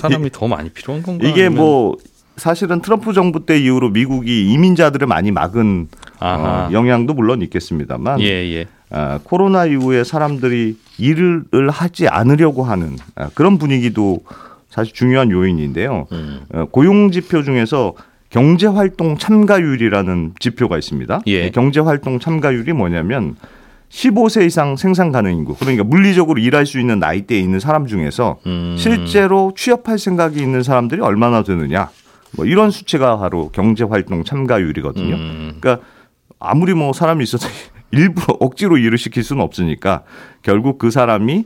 사람이 0.00 0.30
더 0.30 0.46
많이 0.46 0.70
필요한 0.70 1.02
건가? 1.02 1.26
이게 1.28 1.46
아니면... 1.46 1.56
뭐 1.64 1.96
사실은 2.38 2.80
트럼프 2.80 3.12
정부 3.12 3.44
때 3.44 3.58
이후로 3.58 3.90
미국이 3.90 4.50
이민자들을 4.52 5.06
많이 5.06 5.30
막은 5.30 5.88
어, 6.20 6.68
영향도 6.72 7.14
물론 7.14 7.42
있겠습니다만 7.42 8.20
예, 8.20 8.26
예. 8.26 8.66
아, 8.90 9.18
코로나 9.22 9.66
이후에 9.66 10.04
사람들이 10.04 10.76
일을 10.98 11.44
하지 11.70 12.08
않으려고 12.08 12.64
하는 12.64 12.96
아, 13.16 13.28
그런 13.34 13.58
분위기도 13.58 14.20
사실 14.70 14.94
중요한 14.94 15.30
요인인데요. 15.30 16.06
음. 16.12 16.40
어, 16.52 16.64
고용 16.70 17.10
지표 17.10 17.42
중에서 17.42 17.94
경제 18.30 18.66
활동 18.66 19.16
참가율이라는 19.16 20.34
지표가 20.38 20.78
있습니다. 20.78 21.22
예. 21.26 21.50
경제 21.50 21.80
활동 21.80 22.18
참가율이 22.18 22.72
뭐냐면 22.72 23.36
15세 23.90 24.46
이상 24.46 24.76
생산 24.76 25.12
가능 25.12 25.34
인구 25.34 25.54
그러니까 25.54 25.82
물리적으로 25.82 26.38
일할 26.38 26.66
수 26.66 26.78
있는 26.78 26.98
나이대에 26.98 27.38
있는 27.38 27.58
사람 27.58 27.86
중에서 27.86 28.38
음. 28.46 28.76
실제로 28.78 29.52
취업할 29.56 29.98
생각이 29.98 30.40
있는 30.40 30.62
사람들이 30.62 31.00
얼마나 31.00 31.42
되느냐 31.42 31.88
뭐 32.36 32.46
이런 32.46 32.70
수치가 32.70 33.18
바로 33.18 33.50
경제 33.50 33.84
활동 33.84 34.24
참가율이거든요. 34.24 35.14
음. 35.14 35.56
그러니까 35.60 35.84
아무리 36.38 36.74
뭐 36.74 36.92
사람이 36.92 37.22
있어도 37.24 37.46
일부러 37.90 38.36
억지로 38.40 38.76
일을 38.76 38.98
시킬 38.98 39.22
수는 39.24 39.42
없으니까 39.42 40.02
결국 40.42 40.78
그 40.78 40.90
사람이 40.90 41.44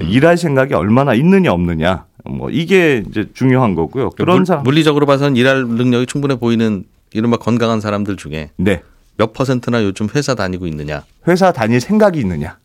음. 0.00 0.06
일할 0.08 0.36
생각이 0.36 0.74
얼마나 0.74 1.14
있느냐 1.14 1.52
없느냐 1.52 2.06
뭐 2.24 2.50
이게 2.50 3.04
이제 3.08 3.28
중요한 3.34 3.74
거고요. 3.74 4.10
그런 4.10 4.38
물, 4.38 4.46
사람 4.46 4.64
물리적으로 4.64 5.06
봐서는 5.06 5.36
일할 5.36 5.64
능력이 5.66 6.06
충분해 6.06 6.36
보이는 6.36 6.84
이른바 7.12 7.36
건강한 7.36 7.80
사람들 7.80 8.16
중에 8.16 8.50
네. 8.56 8.82
몇 9.16 9.32
퍼센트나 9.32 9.84
요즘 9.84 10.08
회사 10.14 10.34
다니고 10.34 10.66
있느냐? 10.66 11.04
회사 11.28 11.52
다닐 11.52 11.80
생각이 11.80 12.18
있느냐? 12.20 12.58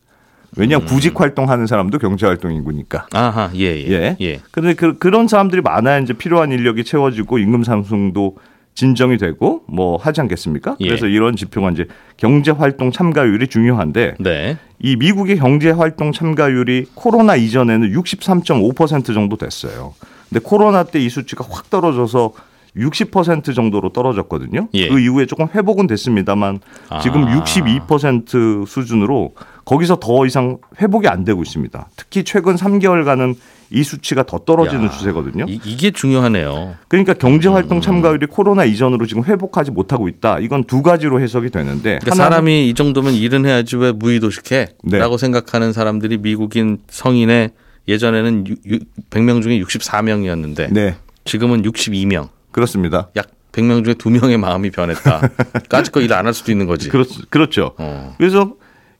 왜냐하면 0.58 0.88
음. 0.88 0.94
구직 0.94 1.20
활동하는 1.20 1.68
사람도 1.68 1.98
경제 2.00 2.26
활동 2.26 2.54
인구니까. 2.54 3.08
아하, 3.14 3.50
예, 3.56 3.66
예. 3.66 3.92
예. 3.92 4.18
예. 4.22 4.40
근데 4.52 4.74
그, 4.74 4.98
그런 4.98 5.28
사람들이 5.28 5.62
많아야 5.62 6.00
이제 6.00 6.14
필요한 6.14 6.52
인력이 6.52 6.84
채워지고 6.84 7.38
임금 7.40 7.64
상승도 7.64 8.38
진정이 8.76 9.18
되고 9.18 9.64
뭐 9.68 9.98
하지 9.98 10.22
않겠습니까? 10.22 10.78
예. 10.80 10.88
그래서 10.88 11.08
이런 11.08 11.36
지표가 11.36 11.72
이제 11.72 11.86
경제 12.18 12.52
활동 12.52 12.92
참가율이 12.92 13.48
중요한데 13.48 14.16
네. 14.20 14.58
이 14.80 14.96
미국의 14.96 15.38
경제 15.38 15.70
활동 15.70 16.12
참가율이 16.14 16.86
코로나 16.94 17.36
이전에는 17.36 17.92
63.5% 17.92 19.14
정도 19.14 19.36
됐어요. 19.36 19.94
근데 20.30 20.40
코로나 20.44 20.84
때 20.84 21.00
이 21.00 21.10
수치가 21.10 21.44
확 21.50 21.70
떨어져서 21.70 22.32
60% 22.78 23.56
정도로 23.56 23.90
떨어졌거든요. 23.90 24.70
예. 24.76 24.88
그 24.88 25.00
이후에 25.00 25.26
조금 25.26 25.48
회복은 25.54 25.88
됐습니다만 25.88 26.60
지금 27.02 27.26
아. 27.26 27.44
62% 27.44 28.66
수준으로 28.68 29.34
거기서 29.70 30.00
더 30.00 30.26
이상 30.26 30.58
회복이 30.82 31.08
안 31.08 31.24
되고 31.24 31.44
있습니다. 31.44 31.90
특히 31.96 32.24
최근 32.24 32.56
3개월간은 32.56 33.36
이 33.70 33.84
수치가 33.84 34.24
더 34.24 34.40
떨어지는 34.40 34.86
야, 34.86 34.90
추세거든요. 34.90 35.46
이, 35.48 35.60
게 35.78 35.92
중요하네요. 35.92 36.74
그러니까 36.88 37.14
경제 37.14 37.50
활동 37.50 37.78
음. 37.78 37.82
참가율이 37.82 38.26
코로나 38.26 38.66
이전으로 38.66 39.06
지금 39.06 39.24
회복하지 39.26 39.70
못하고 39.70 40.08
있다. 40.08 40.40
이건 40.40 40.64
두 40.64 40.82
가지로 40.82 41.22
해석이 41.22 41.52
되는데 41.52 42.00
그러니까 42.02 42.16
사람이 42.16 42.68
이 42.68 42.74
정도면 42.74 43.14
일은 43.14 43.46
해야지 43.46 43.76
왜 43.76 43.92
무의도식해? 43.92 44.68
네. 44.86 44.98
라고 44.98 45.18
생각하는 45.18 45.72
사람들이 45.72 46.18
미국인 46.18 46.80
성인의 46.90 47.52
예전에는 47.88 48.46
100명 49.12 49.44
중에 49.44 49.60
64명이었는데 49.62 50.74
네. 50.74 50.96
지금은 51.26 51.62
62명. 51.62 52.30
그렇습니다. 52.52 53.10
약 53.16 53.28
100명 53.52 53.84
중에 53.86 53.94
2명의 53.94 54.38
마음이 54.38 54.72
변했다. 54.72 55.22
까짓 55.70 55.92
거 55.92 56.02
일 56.02 56.12
안 56.12 56.26
할 56.26 56.34
수도 56.34 56.52
있는 56.52 56.66
거지. 56.66 56.90
그렇, 56.90 57.06
그렇죠. 57.30 57.76
어. 57.78 58.16
그래서 58.18 58.54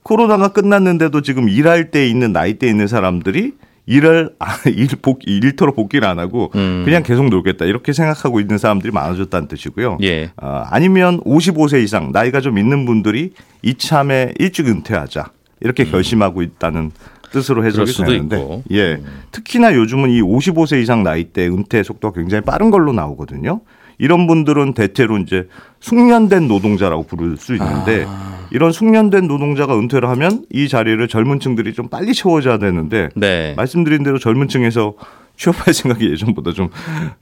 코로나가 0.04 0.50
끝났는데도 0.50 1.22
지금 1.22 1.50
일할 1.50 1.92
때 1.92 2.08
있는 2.08 2.32
나이대에 2.32 2.70
있는 2.70 2.88
사람들이 2.88 3.54
일을 3.86 4.36
일 4.68 4.88
복, 5.02 5.22
일터로 5.26 5.74
복귀를 5.74 6.08
안 6.08 6.20
하고 6.20 6.52
음. 6.56 6.84
그냥 6.86 7.02
계속 7.02 7.28
놀겠다 7.28 7.66
이렇게 7.66 7.92
생각하고 7.92 8.40
있는 8.40 8.60
사람들이 8.60 8.92
많아졌다는 8.92 9.48
뜻이고요. 9.48 9.98
예. 10.04 10.32
어, 10.42 10.64
아니면 10.70 11.20
55세 11.22 11.84
이상 11.84 12.12
나이가 12.12 12.40
좀 12.40 12.60
있는 12.60 12.86
분들이 12.86 13.34
이참에 13.64 14.34
일찍 14.38 14.68
은퇴하자 14.68 15.32
이렇게 15.62 15.84
음. 15.84 15.92
결심하고 15.92 16.44
있다는 16.44 16.92
뜻으로 17.32 17.66
해석이 17.66 17.92
되는데 17.94 18.38
있고. 18.38 18.64
예. 18.72 18.94
음. 18.94 19.06
특히나 19.32 19.74
요즘은 19.74 20.12
이 20.12 20.22
55세 20.22 20.82
이상 20.82 21.02
나이대 21.02 21.48
은퇴 21.48 21.82
속도가 21.82 22.20
굉장히 22.20 22.44
빠른 22.44 22.70
걸로 22.70 22.94
나오거든요. 22.94 23.62
이런 24.00 24.26
분들은 24.28 24.74
대체로 24.74 25.18
이제 25.18 25.48
숙련된 25.82 26.48
노동자라고 26.48 27.04
부를 27.04 27.38
수 27.38 27.54
있는데 27.54 28.06
아. 28.08 28.40
이런 28.52 28.72
숙련된 28.72 29.28
노동자가 29.28 29.78
은퇴를 29.78 30.10
하면 30.10 30.46
이 30.50 30.68
자리를 30.68 31.08
젊은 31.08 31.40
층들이 31.40 31.74
좀 31.74 31.88
빨리 31.90 32.14
채워져야 32.14 32.58
되는데 32.58 33.10
네. 33.16 33.54
말씀드린 33.56 34.04
대로 34.04 34.18
젊은 34.18 34.48
층에서 34.48 34.96
취업할 35.38 35.74
생각이 35.76 36.10
예전보다 36.12 36.54
좀 36.54 36.70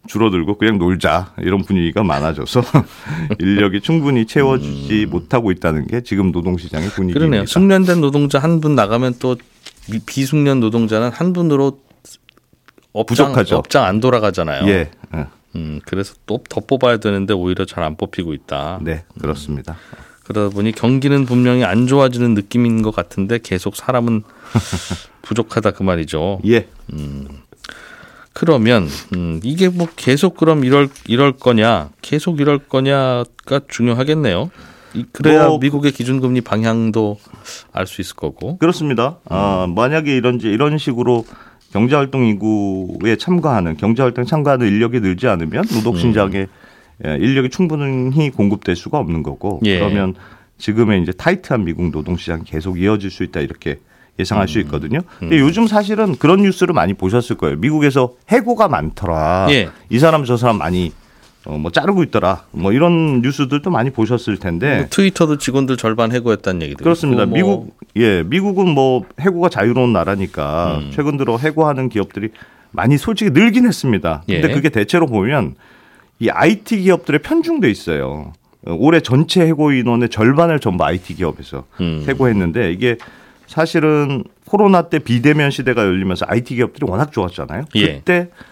줄어들고 0.08 0.58
그냥 0.58 0.78
놀자 0.78 1.34
이런 1.40 1.64
분위기가 1.64 2.04
많아져서 2.04 2.62
인력이 3.40 3.82
충분히 3.82 4.26
채워지지 4.26 5.04
음. 5.06 5.10
못하고 5.10 5.52
있다는 5.52 5.88
게 5.88 6.02
지금 6.02 6.32
노동시장의 6.32 6.90
분위기입니다. 6.90 7.20
그러네요. 7.20 7.46
숙련된 7.46 8.02
노동자 8.02 8.40
한 8.40 8.62
분 8.62 8.76
나가면 8.76 9.16
또 9.20 9.36
비숙련 10.06 10.60
노동자는 10.60 11.10
한 11.12 11.34
분으로 11.34 11.80
업장, 12.94 13.28
부족하죠. 13.28 13.58
업장 13.58 13.84
안 13.84 14.00
돌아가잖아요. 14.00 14.68
예. 14.68 14.90
예. 15.58 15.60
음, 15.60 15.80
그래서 15.86 16.14
또 16.26 16.40
더 16.50 16.62
뽑아야 16.62 16.98
되는데 16.98 17.34
오히려 17.34 17.66
잘 17.66 17.84
안 17.84 17.96
뽑히고 17.98 18.34
있다. 18.34 18.80
네, 18.82 19.04
그렇습니다. 19.20 19.74
음. 19.74 20.04
그러다 20.24 20.54
보니 20.54 20.72
경기는 20.74 21.26
분명히 21.26 21.64
안 21.64 21.88
좋아지는 21.88 22.34
느낌인 22.34 22.82
것 22.82 22.94
같은데 22.94 23.40
계속 23.42 23.76
사람은 23.76 24.24
부족하다 25.22 25.72
그 25.72 25.84
말이죠. 25.84 26.40
예. 26.46 26.68
음. 26.94 27.28
그러면 28.34 28.88
음, 29.16 29.40
이게 29.44 29.68
뭐 29.70 29.88
계속 29.96 30.38
그럼 30.38 30.64
이럴 30.64 30.90
이럴 31.08 31.32
거냐, 31.32 31.90
계속 32.02 32.40
이럴 32.40 32.60
거냐가 32.60 33.62
중요하겠네요. 33.68 34.52
그래야 35.12 35.48
뭐, 35.48 35.58
미국의 35.60 35.92
기준금리 35.92 36.42
방향도 36.42 37.20
알 37.72 37.88
수 37.88 38.02
있을 38.02 38.16
거고. 38.16 38.58
그렇습니다. 38.58 39.18
음. 39.24 39.28
아, 39.30 39.68
만약에 39.68 40.16
이런 40.16 40.40
이런 40.42 40.78
식으로 40.78 41.26
경제활동 41.72 42.26
인구에 42.26 43.16
참가하는 43.18 43.78
경제활동 43.78 44.26
참가하는 44.26 44.68
인력이 44.68 45.00
늘지 45.00 45.28
않으면 45.28 45.66
노동신장에 45.74 46.40
음. 46.40 46.48
예, 47.06 47.16
인력이 47.16 47.50
충분히 47.50 48.30
공급될 48.32 48.76
수가 48.76 48.98
없는 48.98 49.24
거고 49.24 49.60
예. 49.66 49.80
그러면 49.80 50.16
지금의 50.58 51.04
이제 51.04 51.12
타이트한 51.12 51.64
미국 51.64 51.92
노동시장 51.92 52.44
계속 52.44 52.80
이어질 52.80 53.12
수 53.12 53.24
있다 53.24 53.42
이렇게 53.42 53.80
예상할 54.20 54.46
음. 54.46 54.48
수 54.48 54.60
있거든요. 54.62 55.00
근데 55.20 55.38
음. 55.38 55.42
요즘 55.42 55.68
사실은 55.68 56.16
그런 56.16 56.42
뉴스를 56.42 56.74
많이 56.74 56.94
보셨을 56.96 57.38
거예요. 57.38 57.58
미국에서 57.58 58.14
해고가 58.30 58.68
많더라. 58.68 59.48
예. 59.52 59.70
이 59.90 60.00
사람 60.00 60.26
저 60.26 60.38
사람 60.38 60.58
많이 60.58 60.92
어, 61.46 61.58
뭐 61.58 61.72
자르고 61.72 62.04
있더라. 62.04 62.44
뭐 62.52 62.74
이런 62.74 63.22
뉴스들도 63.22 63.70
많이 63.70 63.90
보셨을 63.92 64.38
텐데. 64.38 64.78
뭐 64.78 64.86
트위터도 64.90 65.38
직원들 65.38 65.78
절반 65.78 66.12
해고했다는 66.12 66.64
얘기도 66.64 66.84
그렇습니다. 66.84 67.26
뭐. 67.26 67.36
미국 67.36 67.77
예 67.98 68.24
미국은 68.24 68.70
뭐 68.70 69.06
해고가 69.20 69.50
자유로운 69.50 69.94
나라니까 69.94 70.80
음. 70.80 70.92
최근 70.94 71.18
들어 71.18 71.38
해고하는 71.38 71.90
기업들이 71.90 72.30
많이 72.72 72.98
솔직히 72.98 73.32
늘긴 73.32 73.66
했습니다. 73.66 74.24
근데 74.26 74.50
예. 74.50 74.54
그게 74.54 74.70
대체로 74.70 75.08
보면 75.08 75.56
이 76.20 76.30
IT 76.30 76.82
기업들의 76.82 77.22
편중돼 77.22 77.70
있어요. 77.70 78.34
올해 78.66 79.00
전체 79.00 79.46
해고 79.46 79.72
인원의 79.72 80.10
절반을 80.10 80.60
전부 80.60 80.84
IT 80.84 81.16
기업에서 81.16 81.66
음. 81.80 82.04
해고했는데 82.08 82.72
이게 82.72 82.98
사실은 83.48 84.24
코로나 84.46 84.84
때 84.84 85.00
비대면 85.00 85.52
시대가 85.52 85.84
열리면서 85.84 86.26
IT 86.28 86.56
기업들이 86.56 86.86
워낙 86.90 87.12
좋았잖아요. 87.12 87.66
예. 87.76 87.96
그때 87.96 88.30
어, 88.32 88.46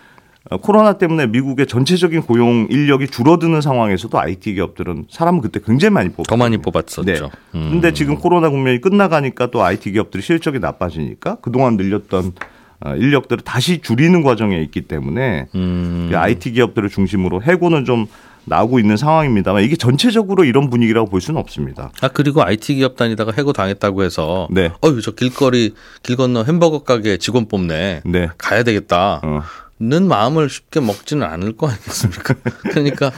코로나 0.61 0.93
때문에 0.93 1.27
미국의 1.27 1.65
전체적인 1.65 2.21
고용 2.21 2.67
인력이 2.69 3.07
줄어드는 3.07 3.61
상황에서도 3.61 4.19
IT 4.19 4.53
기업들은 4.53 5.05
사람을 5.09 5.41
그때 5.41 5.59
굉장히 5.65 5.93
많이 5.93 6.09
뽑았죠. 6.09 6.29
더 6.29 6.37
많이 6.37 6.57
뽑았었죠. 6.57 7.03
네. 7.03 7.19
음. 7.55 7.69
근데 7.71 7.93
지금 7.93 8.17
코로나 8.17 8.49
국면이 8.49 8.79
끝나가니까 8.79 9.47
또 9.47 9.63
IT 9.63 9.91
기업들이 9.91 10.21
실적이 10.21 10.59
나빠지니까 10.59 11.37
그동안 11.41 11.77
늘렸던 11.77 12.33
어, 12.81 12.95
인력들을 12.95 13.43
다시 13.43 13.81
줄이는 13.81 14.21
과정에 14.21 14.61
있기 14.61 14.81
때문에 14.81 15.47
음. 15.55 16.11
IT 16.13 16.51
기업들을 16.51 16.89
중심으로 16.89 17.41
해고는 17.41 17.85
좀 17.85 18.05
나오고 18.47 18.77
있는 18.77 18.95
상황입니다만 18.95 19.63
이게 19.63 19.75
전체적으로 19.75 20.43
이런 20.43 20.69
분위기라고 20.69 21.09
볼 21.09 21.19
수는 21.19 21.39
없습니다. 21.39 21.91
아 22.01 22.07
그리고 22.09 22.43
IT 22.43 22.75
기업 22.75 22.95
다니다가 22.95 23.31
해고 23.35 23.53
당했다고 23.53 24.03
해서 24.03 24.47
네. 24.51 24.71
어유 24.83 25.01
저 25.01 25.11
길거리 25.11 25.73
길 26.03 26.15
건너 26.15 26.43
햄버거 26.43 26.83
가게 26.83 27.17
직원 27.17 27.47
뽑네. 27.47 28.01
네. 28.05 28.29
가야 28.37 28.61
되겠다. 28.61 29.21
어. 29.23 29.41
는 29.79 30.07
마음을 30.07 30.49
쉽게 30.49 30.79
먹지는 30.79 31.23
않을 31.27 31.57
거 31.57 31.67
아니겠습니까? 31.67 32.35
그러니까 32.71 33.11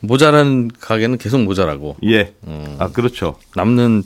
모자란 0.00 0.70
가게는 0.80 1.16
계속 1.18 1.42
모자라고. 1.42 1.96
예. 2.04 2.34
음. 2.46 2.76
아 2.78 2.88
그렇죠. 2.88 3.36
남는 3.56 4.02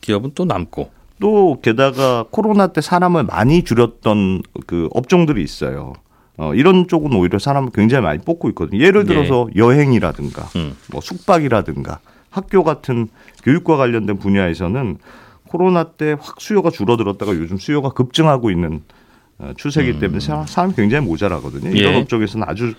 기업은 0.00 0.32
또 0.34 0.44
남고. 0.46 0.90
또 1.20 1.60
게다가 1.62 2.24
코로나 2.30 2.68
때 2.68 2.80
사람을 2.80 3.24
많이 3.24 3.62
줄였던 3.62 4.42
그 4.66 4.88
업종들이 4.92 5.42
있어요. 5.42 5.92
어, 6.36 6.54
이런 6.54 6.88
쪽은 6.88 7.12
오히려 7.14 7.38
사람을 7.38 7.70
굉장히 7.72 8.02
많이 8.02 8.18
뽑고 8.20 8.48
있거든요. 8.50 8.82
예를 8.82 9.04
들어서 9.04 9.48
예. 9.54 9.58
여행이라든가 9.60 10.42
음. 10.56 10.76
뭐 10.90 11.00
숙박이라든가 11.00 12.00
학교 12.30 12.64
같은 12.64 13.08
교육과 13.44 13.76
관련된 13.76 14.18
분야에서는 14.18 14.98
코로나 15.48 15.84
때 15.84 16.12
확 16.18 16.40
수요가 16.40 16.70
줄어들었다가 16.70 17.32
요즘 17.32 17.58
수요가 17.58 17.90
급증하고 17.90 18.50
있는 18.50 18.76
어, 18.76 18.82
추세이기 19.56 19.92
음. 19.92 20.00
때문에 20.00 20.18
음. 20.24 20.46
사람이 20.46 20.74
굉장히 20.74 21.06
모자라거든요. 21.06 21.70
이런 21.70 21.94
예. 21.94 22.00
업종에서는 22.00 22.46
아주 22.48 22.74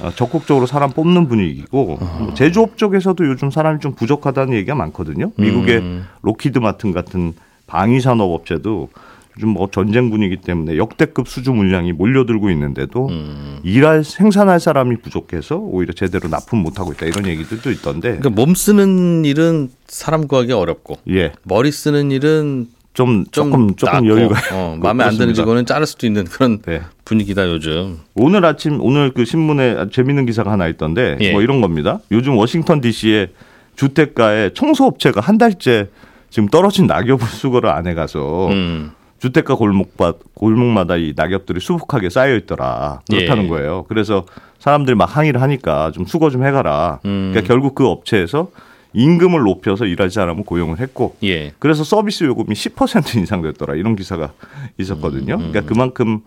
어, 0.00 0.10
적극적으로 0.14 0.66
사람 0.66 0.90
뽑는 0.90 1.26
분위기고 1.28 1.98
어. 2.00 2.34
제조업 2.36 2.76
쪽에서도 2.76 3.26
요즘 3.26 3.50
사람이 3.50 3.80
좀 3.80 3.94
부족하다는 3.94 4.54
얘기가 4.54 4.74
많거든요. 4.74 5.32
미국의 5.36 5.78
음. 5.78 6.06
록히드 6.22 6.58
마틴 6.58 6.92
같은 6.92 7.32
방위 7.66 8.00
산업 8.00 8.30
업체도 8.30 8.90
요즘 9.38 9.50
뭐 9.50 9.68
전쟁 9.70 10.10
분위기 10.10 10.36
때문에 10.36 10.76
역대급 10.76 11.28
수주 11.28 11.52
물량이 11.52 11.92
몰려들고 11.92 12.50
있는데도 12.50 13.08
음. 13.08 13.60
일할 13.64 14.02
생산할 14.04 14.60
사람이 14.60 14.96
부족해서 14.98 15.56
오히려 15.56 15.92
제대로 15.92 16.28
납품 16.28 16.60
못 16.60 16.78
하고 16.78 16.92
있다 16.92 17.06
이런 17.06 17.26
얘기들도 17.26 17.70
있던데. 17.70 18.16
그러니까 18.16 18.30
몸 18.30 18.54
쓰는 18.54 19.24
일은 19.24 19.70
사람 19.86 20.26
구하기 20.26 20.52
어렵고, 20.52 20.98
예. 21.10 21.32
머리 21.42 21.70
쓰는 21.70 22.10
일은 22.10 22.68
좀, 22.96 23.26
좀 23.30 23.50
조금 23.50 23.76
조금 23.76 24.06
여유가 24.08 24.36
어, 24.54 24.76
마음에 24.80 25.04
안 25.04 25.18
드는 25.18 25.34
직원은 25.34 25.66
자를 25.66 25.86
수도 25.86 26.06
있는 26.06 26.24
그런 26.24 26.62
네. 26.62 26.80
분위기다 27.04 27.46
요즘. 27.50 27.98
오늘 28.14 28.42
아침 28.46 28.80
오늘 28.80 29.10
그 29.12 29.26
신문에 29.26 29.90
재밌는 29.92 30.24
기사가 30.24 30.50
하나 30.50 30.66
있던데 30.66 31.18
예. 31.20 31.32
뭐 31.32 31.42
이런 31.42 31.60
겁니다. 31.60 32.00
요즘 32.10 32.38
워싱턴 32.38 32.80
D.C.의 32.80 33.28
주택가에 33.76 34.54
청소업체가 34.54 35.20
한 35.20 35.36
달째 35.36 35.90
지금 36.30 36.48
떨어진 36.48 36.86
낙엽을 36.86 37.26
수거를 37.26 37.68
안 37.68 37.86
해가서 37.86 38.48
음. 38.48 38.92
주택가 39.18 39.56
골목밭 39.56 40.34
골목마다 40.34 40.96
이 40.96 41.12
낙엽들이 41.14 41.60
수북하게 41.60 42.08
쌓여 42.08 42.34
있더라 42.36 43.02
그렇다는 43.10 43.44
예. 43.44 43.48
거예요. 43.48 43.84
그래서 43.90 44.24
사람들이 44.58 44.96
막 44.96 45.14
항의를 45.14 45.42
하니까 45.42 45.90
좀 45.92 46.06
수거 46.06 46.30
좀 46.30 46.46
해가라. 46.46 47.00
음. 47.04 47.32
그러니까 47.32 47.46
결국 47.46 47.74
그 47.74 47.86
업체에서 47.86 48.48
임금을 48.96 49.40
높여서 49.42 49.84
일하지 49.84 50.18
않으면 50.20 50.44
고용을 50.44 50.80
했고, 50.80 51.16
예. 51.22 51.52
그래서 51.58 51.84
서비스 51.84 52.24
요금이 52.24 52.54
10% 52.54 53.14
인상됐더라 53.16 53.74
이런 53.76 53.94
기사가 53.94 54.32
있었거든요. 54.78 55.34
음. 55.34 55.52
그러니까 55.52 55.60
그만큼 55.62 56.20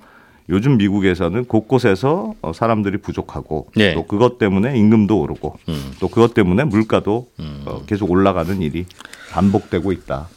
요즘 0.49 0.77
미국에서는 0.77 1.45
곳곳에서 1.45 2.34
어, 2.41 2.53
사람들이 2.53 2.97
부족하고 2.99 3.67
예. 3.77 3.93
또 3.93 4.05
그것 4.05 4.38
때문에 4.38 4.77
임금도 4.77 5.19
오르고 5.19 5.58
음. 5.67 5.91
또 5.99 6.08
그것 6.08 6.34
때문에 6.34 6.63
물가도 6.63 7.27
음. 7.39 7.63
어, 7.65 7.84
계속 7.86 8.10
올라가는 8.10 8.60
일이 8.62 8.86
반복되고 9.32 9.91
있다. 9.91 10.27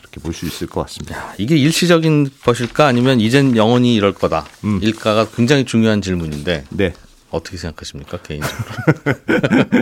이렇게 0.00 0.20
볼 0.22 0.32
수 0.32 0.46
있을 0.46 0.66
것 0.68 0.80
같습니다. 0.82 1.16
야, 1.18 1.34
이게 1.36 1.56
일시적인 1.56 2.30
것일까 2.44 2.86
아니면 2.86 3.20
이젠 3.20 3.56
영원히 3.56 3.94
이럴 3.94 4.14
거다. 4.14 4.46
음. 4.64 4.78
일가가 4.82 5.26
굉장히 5.34 5.64
중요한 5.66 6.00
질문인데 6.00 6.64
네. 6.70 6.92
어떻게 7.30 7.56
생각하십니까 7.56 8.18
개인적으로? 8.18 8.64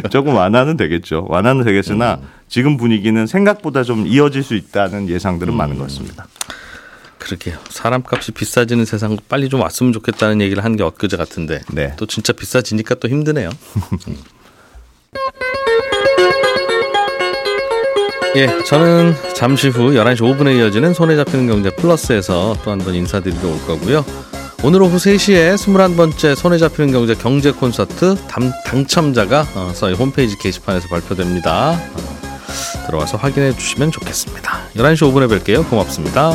조금 0.11 0.35
완화는 0.35 0.76
되겠죠. 0.76 1.26
완화는 1.28 1.64
되겠으나 1.64 2.18
음. 2.22 2.28
지금 2.48 2.76
분위기는 2.76 3.26
생각보다 3.26 3.82
좀 3.85 4.06
이어질 4.06 4.42
수 4.42 4.54
있다는 4.54 5.09
예상들은 5.09 5.52
음. 5.52 5.56
많은 5.56 5.76
것 5.78 5.85
같습니다. 5.85 6.26
그러게요. 7.18 7.59
사람값이 7.70 8.32
비싸지는 8.32 8.85
세상 8.85 9.16
빨리 9.28 9.48
좀 9.48 9.61
왔으면 9.61 9.92
좋겠다는 9.92 10.40
얘기를 10.40 10.64
한 10.64 10.76
게 10.76 10.82
엊그제 10.82 11.16
같은데 11.16 11.61
네. 11.72 11.94
또 11.96 12.06
진짜 12.06 12.32
비싸지니까 12.32 12.96
또 12.96 13.09
힘드네요. 13.09 13.48
음. 14.09 14.16
예, 18.37 18.48
저는 18.64 19.14
잠시 19.35 19.68
후 19.68 19.92
11시 19.92 20.18
5분에 20.20 20.59
이어지는 20.59 20.92
손에 20.92 21.16
잡히는 21.16 21.46
경제 21.46 21.70
플러스에서 21.70 22.54
또 22.62 22.70
한 22.70 22.78
번 22.80 22.94
인사드리러 22.94 23.48
올 23.48 23.59
거고요. 23.66 24.04
오늘 24.64 24.83
오후 24.83 24.97
3시에 24.97 25.55
21번째 25.55 26.35
손에 26.35 26.59
잡히는 26.59 26.90
경제 26.90 27.14
경제 27.14 27.51
콘서트 27.51 28.16
당, 28.27 28.51
당첨자가 28.64 29.47
어, 29.55 29.73
저희 29.75 29.95
홈페이지 29.95 30.37
게시판에서 30.38 30.88
발표됩니다. 30.88 31.73
어, 31.73 32.87
들어와서 32.87 33.19
확인해 33.19 33.53
주시면 33.53 33.92
좋겠습니다. 33.92 34.69
11시 34.75 35.12
5분에 35.12 35.40
뵐게요. 35.40 35.69
고맙습니다. 35.69 36.33